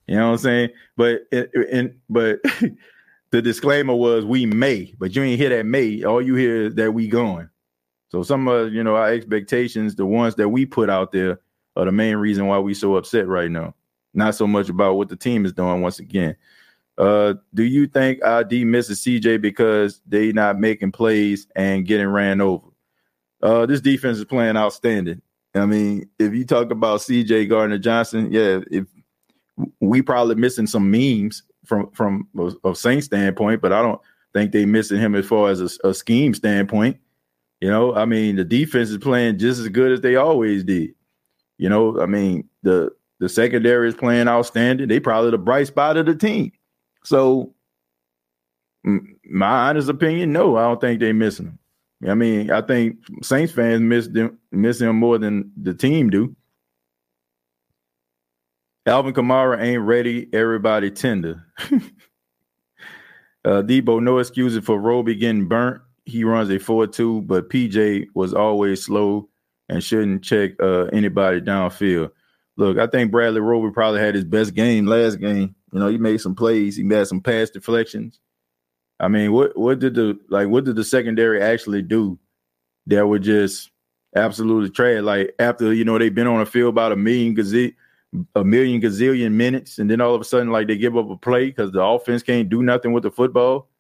[0.07, 0.71] You know what I'm saying?
[0.97, 2.41] But and but
[3.31, 6.03] the disclaimer was we may, but you ain't hear that may.
[6.03, 7.49] All you hear is that we going.
[8.09, 11.39] So some of you know our expectations, the ones that we put out there,
[11.77, 13.73] are the main reason why we so upset right now
[14.15, 16.37] not so much about what the team is doing once again.
[16.99, 22.41] Uh, do you think ID misses CJ because they not making plays and getting ran
[22.41, 22.67] over?
[23.43, 25.23] Uh, this defense is playing outstanding.
[25.55, 28.87] I mean, if you talk about CJ Gardner Johnson, yeah, if
[29.81, 32.29] we probably missing some memes from from
[32.65, 34.01] a, Saint standpoint, but I don't
[34.33, 36.99] think they missing him as far as a, a scheme standpoint.
[37.61, 40.95] You know, I mean, the defense is playing just as good as they always did.
[41.59, 42.91] You know, I mean, the
[43.21, 44.89] the secondary is playing outstanding.
[44.89, 46.53] They probably the bright spot of the team.
[47.05, 47.55] So,
[48.83, 51.59] my honest opinion, no, I don't think they're missing him.
[52.11, 56.35] I mean, I think Saints fans miss them, miss him more than the team do.
[58.87, 60.27] Alvin Kamara ain't ready.
[60.33, 61.45] Everybody tender.
[61.61, 61.81] uh,
[63.45, 65.83] Debo, no excuses for Roby getting burnt.
[66.07, 69.29] He runs a 4-2, but PJ was always slow
[69.69, 72.13] and shouldn't check uh, anybody downfield
[72.61, 75.55] look, I think Bradley Roby probably had his best game last game.
[75.73, 78.21] You know, he made some plays, he made some pass deflections.
[79.01, 82.19] I mean, what what did the like what did the secondary actually do
[82.87, 83.71] that would just
[84.15, 85.01] absolutely trash?
[85.01, 87.75] Like after you know they've been on the field about a million gazillion
[88.35, 91.17] a million gazillion minutes, and then all of a sudden like they give up a
[91.17, 93.71] play because the offense can't do nothing with the football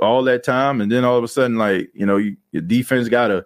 [0.00, 3.10] all that time, and then all of a sudden like you know you, your defense
[3.10, 3.44] got to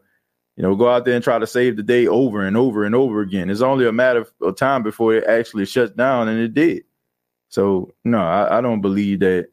[0.56, 2.94] you know, go out there and try to save the day over and over and
[2.94, 3.50] over again.
[3.50, 6.84] It's only a matter of time before it actually shuts down, and it did.
[7.48, 9.48] So no, I, I don't believe that.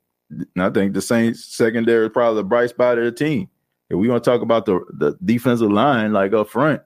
[0.57, 3.49] I think the Saints secondary is probably the bright spot of the team.
[3.89, 6.81] If we want to talk about the the defensive line, like up front,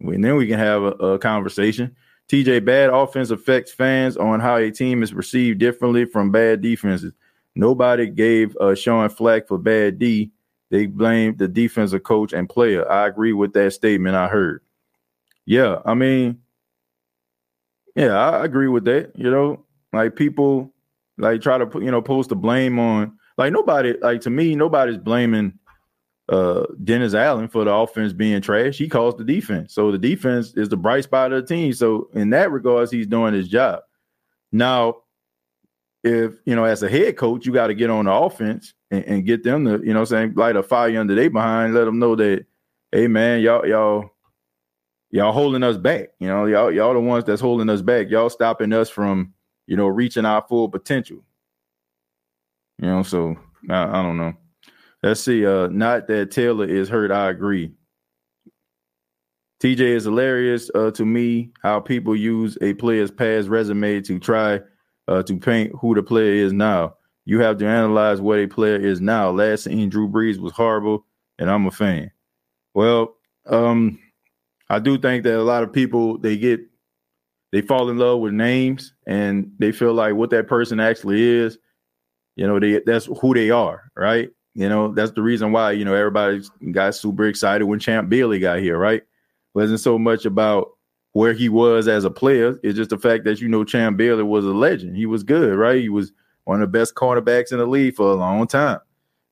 [0.00, 1.96] and then we can have a, a conversation.
[2.28, 7.12] TJ, bad offense affects fans on how a team is perceived differently from bad defenses.
[7.54, 10.30] Nobody gave uh, Sean flack for bad D.
[10.72, 12.90] They blame the defensive coach and player.
[12.90, 14.62] I agree with that statement I heard.
[15.44, 16.38] Yeah, I mean,
[17.94, 19.12] yeah, I agree with that.
[19.14, 20.72] You know, like people
[21.18, 24.56] like try to put, you know, post the blame on like nobody, like to me,
[24.56, 25.58] nobody's blaming
[26.30, 28.78] uh Dennis Allen for the offense being trash.
[28.78, 29.74] He calls the defense.
[29.74, 31.74] So the defense is the bright spot of the team.
[31.74, 33.80] So in that regards, he's doing his job.
[34.52, 35.02] Now,
[36.04, 39.04] if you know, as a head coach, you got to get on the offense and,
[39.04, 41.98] and, get them to, you know, saying light a fire under their behind, let them
[41.98, 42.44] know that,
[42.90, 44.10] hey man, y'all, y'all,
[45.10, 46.08] y'all holding us back.
[46.18, 48.10] You know, y'all, y'all the ones that's holding us back.
[48.10, 49.32] Y'all stopping us from,
[49.66, 51.24] you know, reaching our full potential.
[52.78, 53.36] You know, so
[53.70, 54.34] I, I don't know.
[55.02, 55.46] Let's see.
[55.46, 57.12] Uh, not that Taylor is hurt.
[57.12, 57.72] I agree.
[59.62, 64.60] TJ is hilarious uh, to me how people use a player's past resume to try
[65.08, 66.94] uh, to paint who the player is now.
[67.24, 69.30] You have to analyze what a player is now.
[69.30, 71.06] Last seen Drew Brees was horrible,
[71.38, 72.10] and I'm a fan.
[72.74, 73.14] Well,
[73.46, 73.98] um,
[74.68, 76.60] I do think that a lot of people they get
[77.52, 81.58] they fall in love with names and they feel like what that person actually is,
[82.34, 84.30] you know, they that's who they are, right?
[84.54, 86.42] You know, that's the reason why, you know, everybody
[86.72, 89.02] got super excited when Champ Bailey got here, right?
[89.54, 90.70] Wasn't so much about
[91.12, 92.58] where he was as a player.
[92.62, 94.96] It's just the fact that, you know, Champ Bailey was a legend.
[94.96, 95.80] He was good, right?
[95.80, 96.12] He was
[96.44, 98.80] one of the best cornerbacks in the league for a long time.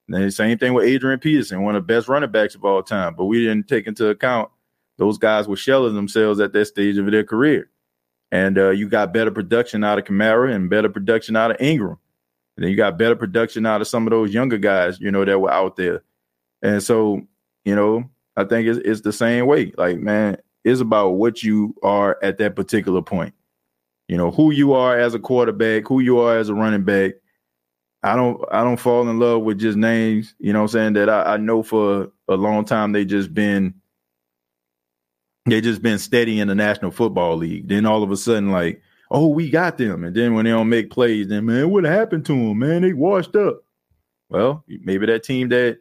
[0.09, 2.83] And the same thing with Adrian Peterson, one of the best running backs of all
[2.83, 3.14] time.
[3.14, 4.51] But we didn't take into account
[4.99, 7.70] those guys were shelling themselves at that stage of their career.
[8.31, 11.99] And uh, you got better production out of Kamara and better production out of Ingram.
[12.57, 15.24] And then you got better production out of some of those younger guys, you know,
[15.24, 16.03] that were out there.
[16.61, 17.22] And so,
[17.64, 18.05] you know,
[18.37, 19.72] I think it's, it's the same way.
[19.78, 23.35] Like, man, it's about what you are at that particular point.
[24.09, 27.13] You know, who you are as a quarterback, who you are as a running back.
[28.03, 31.09] I don't I don't fall in love with just names, you know I'm saying, that
[31.11, 33.75] I, I know for a long time they just been
[35.47, 37.69] they just been steady in the National Football League.
[37.69, 38.81] Then all of a sudden, like,
[39.11, 40.05] oh, we got them.
[40.05, 42.59] And then when they don't make plays, then man, what happened to them?
[42.59, 43.63] Man, they washed up.
[44.29, 45.79] Well, maybe that team that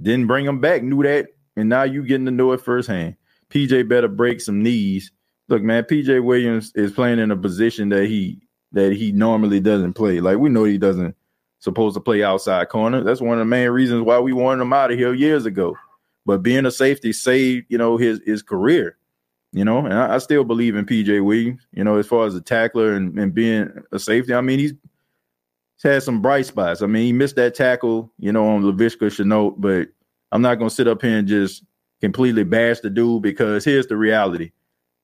[0.00, 3.16] didn't bring them back knew that, and now you getting to know it firsthand.
[3.50, 5.12] PJ better break some knees.
[5.48, 8.40] Look, man, PJ Williams is playing in a position that he
[8.72, 10.20] that he normally doesn't play.
[10.20, 11.16] Like we know he doesn't
[11.58, 13.02] supposed to play outside corner.
[13.02, 15.76] That's one of the main reasons why we wanted him out of here years ago.
[16.24, 18.96] But being a safety saved, you know, his his career
[19.52, 22.34] you know, and I, I, still believe in PJ Williams, you know, as far as
[22.34, 24.32] a tackler and, and being a safety.
[24.32, 26.82] I mean, he's, he's had some bright spots.
[26.82, 29.88] I mean, he missed that tackle, you know, on Laviska Shenault, but
[30.30, 31.64] I'm not gonna sit up here and just
[32.00, 34.52] completely bash the dude because here's the reality.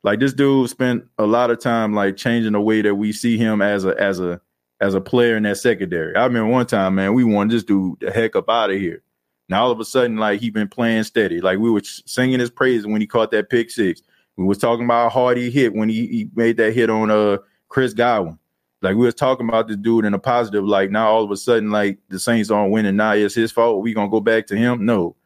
[0.03, 3.37] Like this dude spent a lot of time like changing the way that we see
[3.37, 4.41] him as a as a
[4.81, 6.15] as a player in that secondary.
[6.15, 9.03] I remember one time, man, we wanted this dude the heck up out of here.
[9.49, 11.41] Now all of a sudden, like he been playing steady.
[11.41, 14.03] Like we were singing his praises when he caught that pick six.
[14.37, 17.11] We was talking about how hard he hit when he, he made that hit on
[17.11, 17.39] uh
[17.69, 18.39] Chris Godwin.
[18.83, 20.65] Like we was talking about this dude in a positive.
[20.65, 22.97] Like now all of a sudden, like the Saints aren't winning.
[22.97, 23.83] Now it's his fault.
[23.83, 24.85] We gonna go back to him?
[24.85, 25.17] No.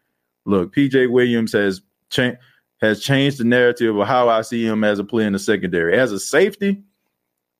[0.50, 1.80] Look, PJ Williams has
[2.10, 2.38] changed
[2.80, 5.98] has changed the narrative of how I see him as a player in the secondary.
[5.98, 6.82] As a safety,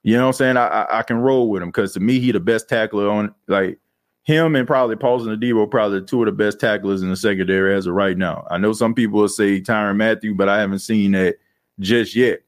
[0.03, 0.57] you know what I'm saying?
[0.57, 3.35] I I, I can roll with him because to me, he the best tackler on
[3.49, 3.79] like
[4.25, 7.87] him and probably Paulson Adebo probably two of the best tacklers in the secondary as
[7.87, 8.47] of right now.
[8.51, 11.37] I know some people will say Tyrann Mathieu, but I haven't seen that
[11.79, 12.41] just yet.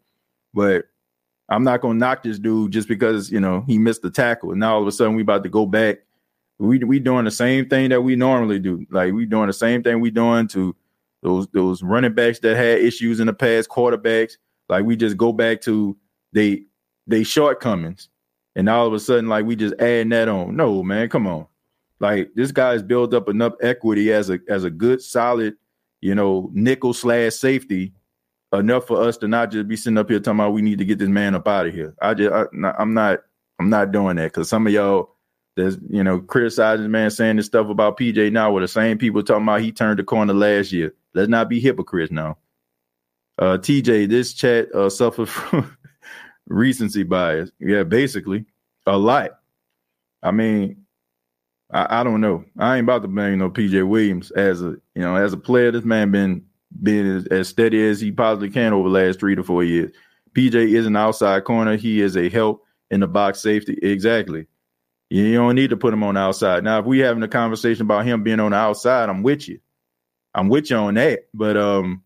[0.54, 0.86] But
[1.48, 4.50] I'm not gonna knock this dude just because you know he missed the tackle.
[4.50, 5.98] And now all of a sudden we about to go back.
[6.62, 8.86] We we doing the same thing that we normally do.
[8.90, 10.74] Like we doing the same thing we doing to
[11.22, 14.34] those those running backs that had issues in the past, quarterbacks.
[14.68, 15.96] Like we just go back to
[16.32, 16.62] they
[17.06, 18.08] they shortcomings.
[18.54, 20.54] And all of a sudden, like we just add that on.
[20.54, 21.46] No, man, come on.
[22.00, 25.54] Like this guy's built up enough equity as a as a good solid,
[26.00, 27.92] you know, nickel slash safety
[28.52, 30.84] enough for us to not just be sitting up here talking about we need to
[30.84, 31.94] get this man up out of here.
[32.02, 32.44] I just I,
[32.78, 33.20] am not
[33.58, 35.16] I'm not doing that because some of y'all
[35.56, 39.22] that's you know criticizing man saying this stuff about PJ now with the same people
[39.22, 40.94] talking about he turned the corner last year.
[41.14, 42.38] Let's not be hypocrites now.
[43.38, 45.76] Uh, TJ, this chat uh, suffered from
[46.46, 47.50] recency bias.
[47.58, 48.46] Yeah, basically
[48.86, 49.30] a lot.
[50.22, 50.84] I mean,
[51.72, 52.44] I, I, don't know.
[52.58, 55.70] I ain't about to blame no PJ Williams as a you know as a player.
[55.70, 56.44] This man been
[56.82, 59.92] been as steady as he possibly can over the last three to four years.
[60.34, 61.76] PJ is an outside corner.
[61.76, 63.78] He is a help in the box safety.
[63.82, 64.46] Exactly.
[65.12, 66.64] You don't need to put him on the outside.
[66.64, 69.60] Now, if we having a conversation about him being on the outside, I'm with you.
[70.34, 71.24] I'm with you on that.
[71.34, 72.02] But um,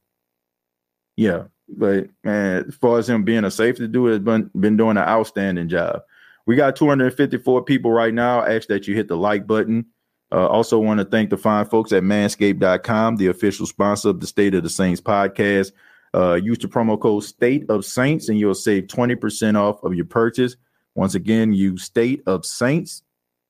[1.16, 1.44] yeah.
[1.68, 5.04] But man, as far as him being a safety dude, has been been doing an
[5.04, 6.00] outstanding job.
[6.46, 8.40] We got 254 people right now.
[8.40, 9.86] I ask that you hit the like button.
[10.32, 14.26] Uh, also, want to thank the fine folks at manscaped.com, the official sponsor of the
[14.26, 15.70] State of the Saints podcast.
[16.12, 20.06] Uh, use the promo code State of Saints and you'll save 20% off of your
[20.06, 20.56] purchase.
[20.96, 23.02] Once again, use State of Saints,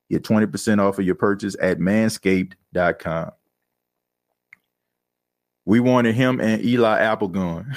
[0.09, 3.31] get 20% off of your purchase at manscaped.com.
[5.63, 7.73] We wanted him and Eli Apple going.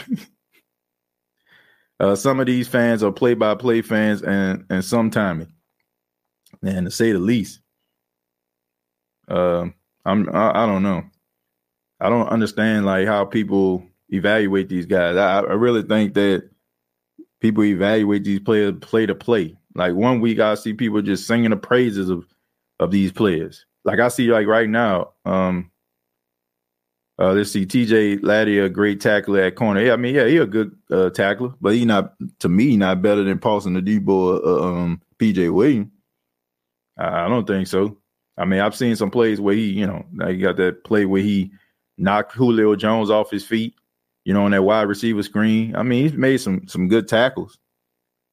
[2.00, 5.46] uh, some of these fans are play by play fans and, and some Tommy.
[6.62, 7.60] And to say the least,
[9.28, 9.66] uh,
[10.04, 11.04] I'm I, I, don't know.
[12.00, 15.16] I don't understand like how people evaluate these guys.
[15.16, 16.50] I, I really think that
[17.38, 19.56] people evaluate these players play to play.
[19.74, 22.26] Like one week I see people just singing the praises of
[22.78, 23.66] of these players.
[23.84, 25.70] Like I see like right now, um
[27.18, 29.82] uh let's see TJ Laddie, a great tackler at corner.
[29.82, 33.02] Yeah, I mean, yeah, he a good uh, tackler, but he not to me not
[33.02, 35.90] better than Paulson the Adebo uh, um PJ Williams.
[36.98, 37.96] I, I don't think so.
[38.36, 41.04] I mean, I've seen some plays where he, you know, like he got that play
[41.04, 41.52] where he
[41.98, 43.74] knocked Julio Jones off his feet,
[44.24, 45.76] you know, on that wide receiver screen.
[45.76, 47.58] I mean, he's made some some good tackles.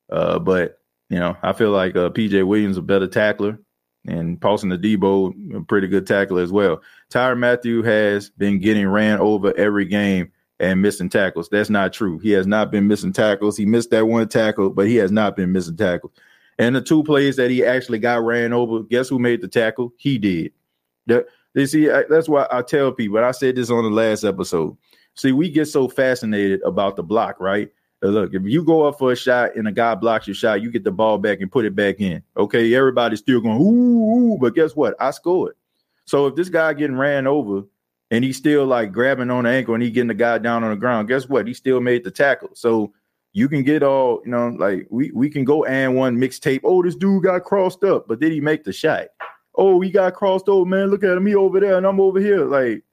[0.10, 0.77] Uh, but
[1.10, 3.60] you know, I feel like uh, PJ Williams a better tackler,
[4.08, 6.82] and Paulson Adebo a pretty good tackler as well.
[7.10, 11.50] Tyrann Mathieu has been getting ran over every game and missing tackles.
[11.50, 12.18] That's not true.
[12.20, 13.58] He has not been missing tackles.
[13.58, 16.14] He missed that one tackle, but he has not been missing tackles.
[16.60, 19.94] And the two plays that he actually got ran over, guess who made the tackle?
[19.98, 20.52] He did.
[21.06, 24.24] That, you see, I, that's why I tell people, I said this on the last
[24.24, 24.76] episode.
[25.16, 27.70] See, we get so fascinated about the block, right?
[28.10, 30.72] Look, if you go up for a shot and a guy blocks your shot, you
[30.72, 32.24] get the ball back and put it back in.
[32.36, 34.96] Okay, everybody's still going, ooh, ooh, but guess what?
[35.00, 35.56] I scored.
[36.06, 37.64] So if this guy getting ran over
[38.12, 40.70] and he's still like grabbing on the ankle and he getting the guy down on
[40.70, 41.48] the ground, guess what?
[41.48, 42.52] He still made the tackle.
[42.54, 42.94] So
[43.34, 46.62] you can get all, you know, like we we can go and one mixtape.
[46.64, 49.08] Oh, this dude got crossed up, but did he make the shot?
[49.56, 50.88] Oh, he got crossed over, man.
[50.88, 52.46] Look at me over there, and I'm over here.
[52.46, 52.84] Like,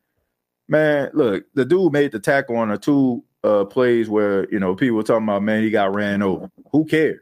[0.66, 4.74] man, look, the dude made the tackle on a two uh plays where you know
[4.74, 6.50] people talking about, man, he got ran over.
[6.72, 7.20] Who cares?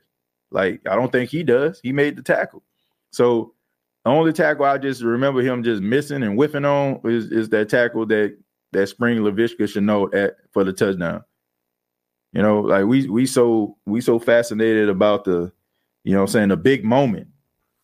[0.50, 1.80] Like, I don't think he does.
[1.82, 2.62] He made the tackle.
[3.10, 3.54] So
[4.04, 7.68] the only tackle I just remember him just missing and whiffing on is, is that
[7.68, 8.36] tackle that
[8.72, 11.22] that Spring Laviska Shenault at for the touchdown.
[12.32, 15.52] You know, like we we so we so fascinated about the,
[16.04, 17.28] you know, I'm saying the big moment,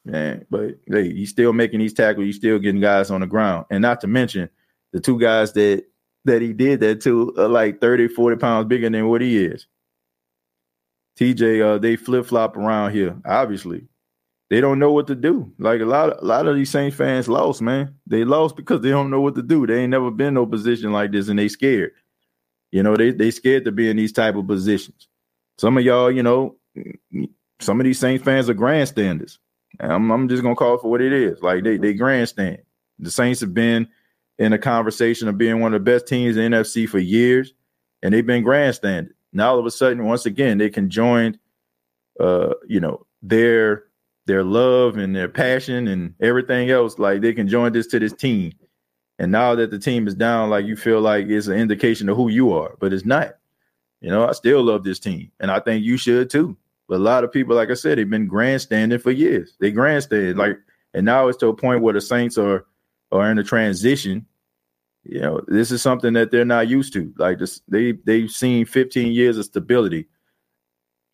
[0.04, 0.46] man.
[0.50, 2.24] But hey, he's still making these tackles.
[2.24, 4.48] He's still getting guys on the ground, and not to mention
[4.92, 5.84] the two guys that
[6.24, 9.66] that he did that to are like 30, 40 pounds bigger than what he is.
[11.18, 13.16] TJ, uh, they flip flop around here.
[13.24, 13.88] Obviously,
[14.50, 15.52] they don't know what to do.
[15.58, 17.94] Like a lot, of, a lot of these Saints fans lost, man.
[18.06, 19.66] They lost because they don't know what to do.
[19.66, 21.92] They ain't never been no position like this, and they scared.
[22.70, 25.08] You know, they they scared to be in these type of positions.
[25.58, 26.56] Some of y'all, you know,
[27.60, 29.38] some of these Saints fans are grandstanders.
[29.80, 31.42] I'm, I'm just gonna call it for what it is.
[31.42, 32.58] Like they they grandstand.
[32.98, 33.88] The Saints have been
[34.38, 37.52] in a conversation of being one of the best teams in the NFC for years,
[38.02, 39.14] and they've been grandstanded.
[39.32, 41.38] Now all of a sudden, once again, they can join,
[42.20, 43.84] uh, you know, their
[44.26, 46.98] their love and their passion and everything else.
[46.98, 48.52] Like they can join this to this team
[49.18, 52.16] and now that the team is down, like you feel like it's an indication of
[52.16, 53.34] who you are, but it's not.
[54.00, 56.56] You know, I still love this team, and I think you should too.
[56.88, 59.56] But a lot of people, like I said, they've been grandstanding for years.
[59.58, 60.56] They grandstand like,
[60.94, 62.64] and now it's to a point where the Saints are
[63.10, 64.24] are in a transition.
[65.08, 67.12] You know, this is something that they're not used to.
[67.16, 70.06] Like this, they they've seen 15 years of stability.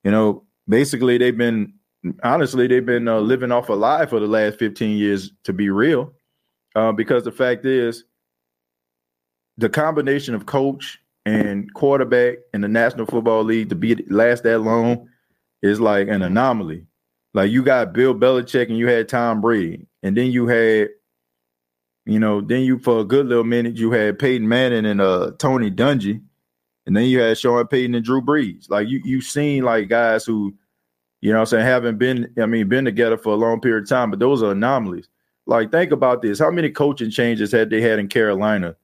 [0.03, 1.73] You know, basically they've been
[2.23, 5.31] honestly they've been uh, living off a lie for the last 15 years.
[5.45, 6.13] To be real,
[6.75, 8.05] uh, because the fact is,
[9.57, 14.61] the combination of coach and quarterback in the National Football League to be last that
[14.61, 15.09] long
[15.63, 16.85] is like an anomaly.
[17.33, 20.89] Like you got Bill Belichick and you had Tom Brady, and then you had,
[22.07, 25.33] you know, then you for a good little minute you had Peyton Manning and uh
[25.39, 26.21] Tony Dungy,
[26.87, 28.69] and then you had Sean Payton and Drew Brees.
[28.69, 30.55] Like you you've seen like guys who,
[31.21, 33.89] you know, I'm saying haven't been I mean been together for a long period of
[33.89, 35.09] time, but those are anomalies.
[35.47, 36.39] Like, think about this.
[36.39, 38.77] How many coaching changes had they had in Carolina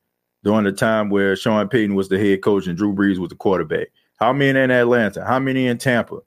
[0.44, 3.34] during the time where Sean Payton was the head coach and Drew Brees was the
[3.34, 3.88] quarterback?
[4.16, 5.24] How many in Atlanta?
[5.24, 6.18] How many in Tampa?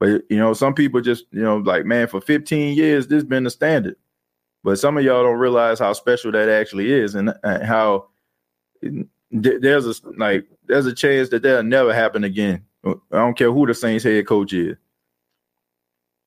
[0.00, 3.44] But you know, some people just, you know, like, man, for 15 years, this been
[3.44, 3.96] the standard.
[4.64, 8.08] But some of y'all don't realize how special that actually is and, and how
[9.30, 12.64] there's a like there's a chance that that'll never happen again.
[12.84, 14.76] I don't care who the Saints head coach is.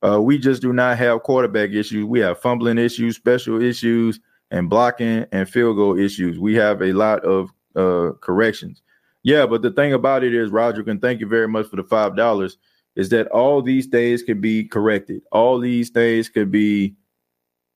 [0.05, 2.05] Uh, we just do not have quarterback issues.
[2.05, 4.19] We have fumbling issues, special issues,
[4.51, 6.39] and blocking and field goal issues.
[6.39, 8.81] We have a lot of uh, corrections.
[9.23, 11.83] Yeah, but the thing about it is, Roger, and thank you very much for the
[11.83, 12.57] five dollars.
[12.95, 15.21] Is that all these things can be corrected?
[15.31, 16.95] All these things could be,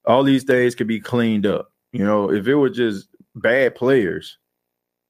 [0.09, 1.71] all these things could be cleaned up.
[1.93, 4.39] You know, if it was just bad players,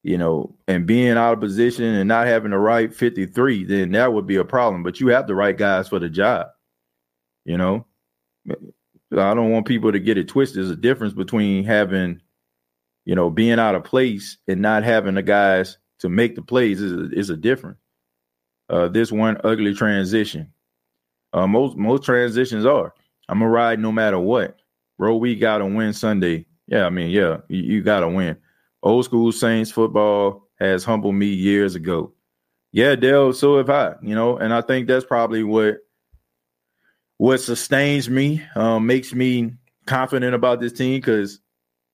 [0.04, 4.14] you know, and being out of position and not having the right 53, then that
[4.14, 4.84] would be a problem.
[4.84, 6.48] But you have the right guys for the job.
[7.46, 7.86] You know,
[8.50, 10.58] I don't want people to get it twisted.
[10.58, 12.22] There's a difference between having,
[13.06, 16.82] you know, being out of place and not having the guys to make the plays
[16.82, 17.80] is a, is a difference.
[18.70, 20.52] Uh, this one ugly transition.
[21.32, 22.94] Uh, most most transitions are.
[23.30, 24.59] I'm gonna ride no matter what.
[25.00, 26.46] Bro, we gotta win Sunday.
[26.68, 28.38] Yeah, I mean, yeah, you, you gotta win.
[28.84, 32.12] Old school Saints football has humbled me years ago.
[32.74, 35.78] Yeah, Dale, so have I, you know, and I think that's probably what
[37.16, 39.54] what sustains me, um, makes me
[39.88, 41.40] confident about this team because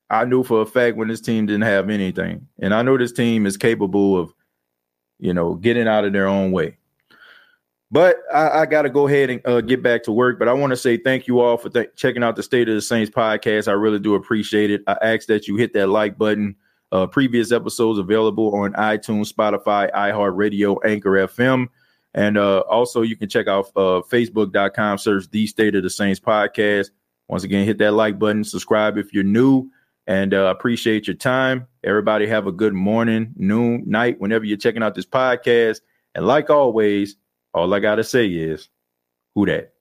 [0.09, 2.47] I knew for a fact when this team didn't have anything.
[2.59, 4.33] And I know this team is capable of,
[5.19, 6.77] you know, getting out of their own way.
[7.95, 10.37] But I, I got to go ahead and uh, get back to work.
[10.37, 12.75] But I want to say thank you all for th- checking out the State of
[12.75, 13.69] the Saints podcast.
[13.69, 14.81] I really do appreciate it.
[14.85, 16.57] I ask that you hit that like button.
[16.91, 21.69] Uh, previous episodes available on iTunes, Spotify, iHeartRadio, Anchor FM.
[22.13, 26.19] And uh, also, you can check out uh, facebook.com, search the State of the Saints
[26.19, 26.89] podcast.
[27.29, 29.69] Once again, hit that like button, subscribe if you're new,
[30.05, 31.65] and uh, appreciate your time.
[31.81, 35.79] Everybody, have a good morning, noon, night, whenever you're checking out this podcast.
[36.13, 37.15] And like always,
[37.55, 38.69] all I got to say is,
[39.35, 39.74] who dat?